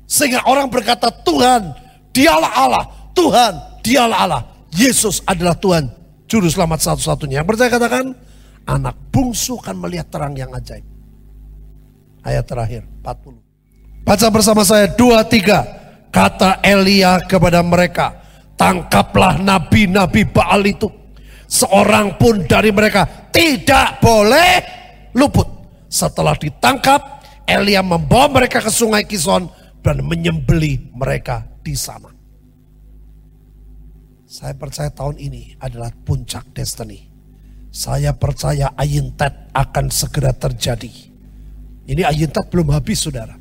Sehingga 0.04 0.42
orang 0.46 0.66
berkata 0.70 1.10
Tuhan, 1.10 1.74
dialah 2.10 2.52
Allah. 2.54 2.84
Tuhan, 3.14 3.73
dialah 3.84 4.18
Allah. 4.24 4.42
Yesus 4.72 5.20
adalah 5.28 5.54
Tuhan. 5.54 5.86
Juru 6.24 6.48
selamat 6.48 6.80
satu-satunya. 6.82 7.44
Yang 7.44 7.54
percaya 7.54 7.70
katakan, 7.70 8.06
anak 8.64 8.96
bungsu 9.12 9.60
akan 9.60 9.76
melihat 9.84 10.08
terang 10.08 10.34
yang 10.34 10.50
ajaib. 10.50 10.82
Ayat 12.24 12.48
terakhir 12.48 12.82
40. 13.04 13.44
Baca 14.08 14.26
bersama 14.32 14.64
saya 14.64 14.88
dua 14.88 15.22
tiga. 15.28 15.84
Kata 16.08 16.62
Elia 16.62 17.18
kepada 17.26 17.58
mereka, 17.60 18.14
tangkaplah 18.54 19.34
nabi-nabi 19.42 20.22
Baal 20.22 20.62
itu. 20.62 20.86
Seorang 21.50 22.16
pun 22.16 22.46
dari 22.46 22.70
mereka 22.70 23.28
tidak 23.34 23.98
boleh 23.98 24.62
luput. 25.18 25.46
Setelah 25.90 26.38
ditangkap, 26.38 27.02
Elia 27.44 27.82
membawa 27.82 28.30
mereka 28.30 28.62
ke 28.62 28.70
sungai 28.70 29.02
Kison 29.04 29.50
dan 29.82 30.06
menyembeli 30.06 30.94
mereka 30.94 31.42
di 31.66 31.74
sana. 31.74 32.13
Saya 34.34 34.58
percaya 34.58 34.90
tahun 34.90 35.22
ini 35.22 35.54
adalah 35.62 35.94
puncak 35.94 36.50
destiny 36.50 37.14
saya 37.74 38.14
percaya 38.14 38.70
ayintat 38.78 39.50
akan 39.50 39.90
segera 39.90 40.30
terjadi. 40.30 41.10
Ini 41.90 42.06
ayintat 42.06 42.46
belum 42.46 42.70
habis 42.70 43.02
saudara. 43.02 43.34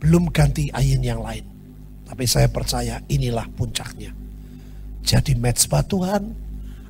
Belum 0.00 0.32
ganti 0.32 0.72
ayin 0.72 1.04
yang 1.04 1.20
lain. 1.20 1.44
Tapi 2.08 2.24
saya 2.24 2.48
percaya 2.48 2.96
inilah 3.12 3.44
puncaknya. 3.52 4.16
Jadi 5.04 5.36
mezbah 5.36 5.84
Tuhan, 5.84 6.32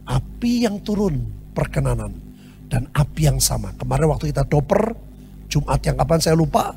api 0.07 0.71
yang 0.71 0.79
turun 0.87 1.27
perkenanan. 1.59 2.15
Dan 2.71 2.87
api 2.95 3.27
yang 3.27 3.43
sama. 3.43 3.75
Kemarin 3.75 4.15
waktu 4.15 4.31
kita 4.31 4.47
doper, 4.47 4.95
Jumat 5.51 5.83
yang 5.83 5.99
kapan 5.99 6.23
saya 6.23 6.39
lupa. 6.39 6.71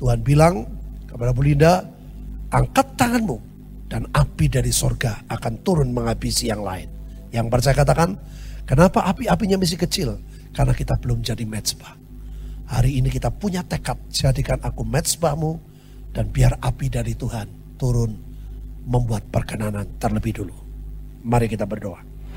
Tuhan 0.00 0.24
bilang 0.24 0.64
kepada 1.04 1.36
Bu 1.36 1.44
Linda, 1.44 1.84
angkat 2.48 2.96
tanganmu. 2.96 3.53
Dan 3.94 4.10
api 4.10 4.50
dari 4.50 4.74
sorga 4.74 5.22
akan 5.30 5.62
turun 5.62 5.94
menghabisi 5.94 6.50
yang 6.50 6.66
lain. 6.66 6.90
Yang 7.30 7.46
percaya 7.46 7.78
katakan, 7.78 8.18
Kenapa 8.64 9.04
api-apinya 9.04 9.60
masih 9.60 9.76
kecil? 9.76 10.16
Karena 10.56 10.72
kita 10.72 10.96
belum 10.96 11.20
jadi 11.20 11.44
mezbah. 11.44 12.00
Hari 12.64 12.96
ini 12.96 13.12
kita 13.12 13.28
punya 13.28 13.60
tekad, 13.60 14.00
jadikan 14.08 14.56
aku 14.64 14.88
mezbahmu 14.88 15.60
dan 16.16 16.32
biar 16.32 16.56
api 16.64 16.88
dari 16.88 17.12
Tuhan 17.12 17.76
turun 17.76 18.16
membuat 18.88 19.28
perkenanan 19.28 20.00
terlebih 20.00 20.40
dulu. 20.40 20.56
Mari 21.28 21.52
kita 21.52 21.68
berdoa. 21.68 22.13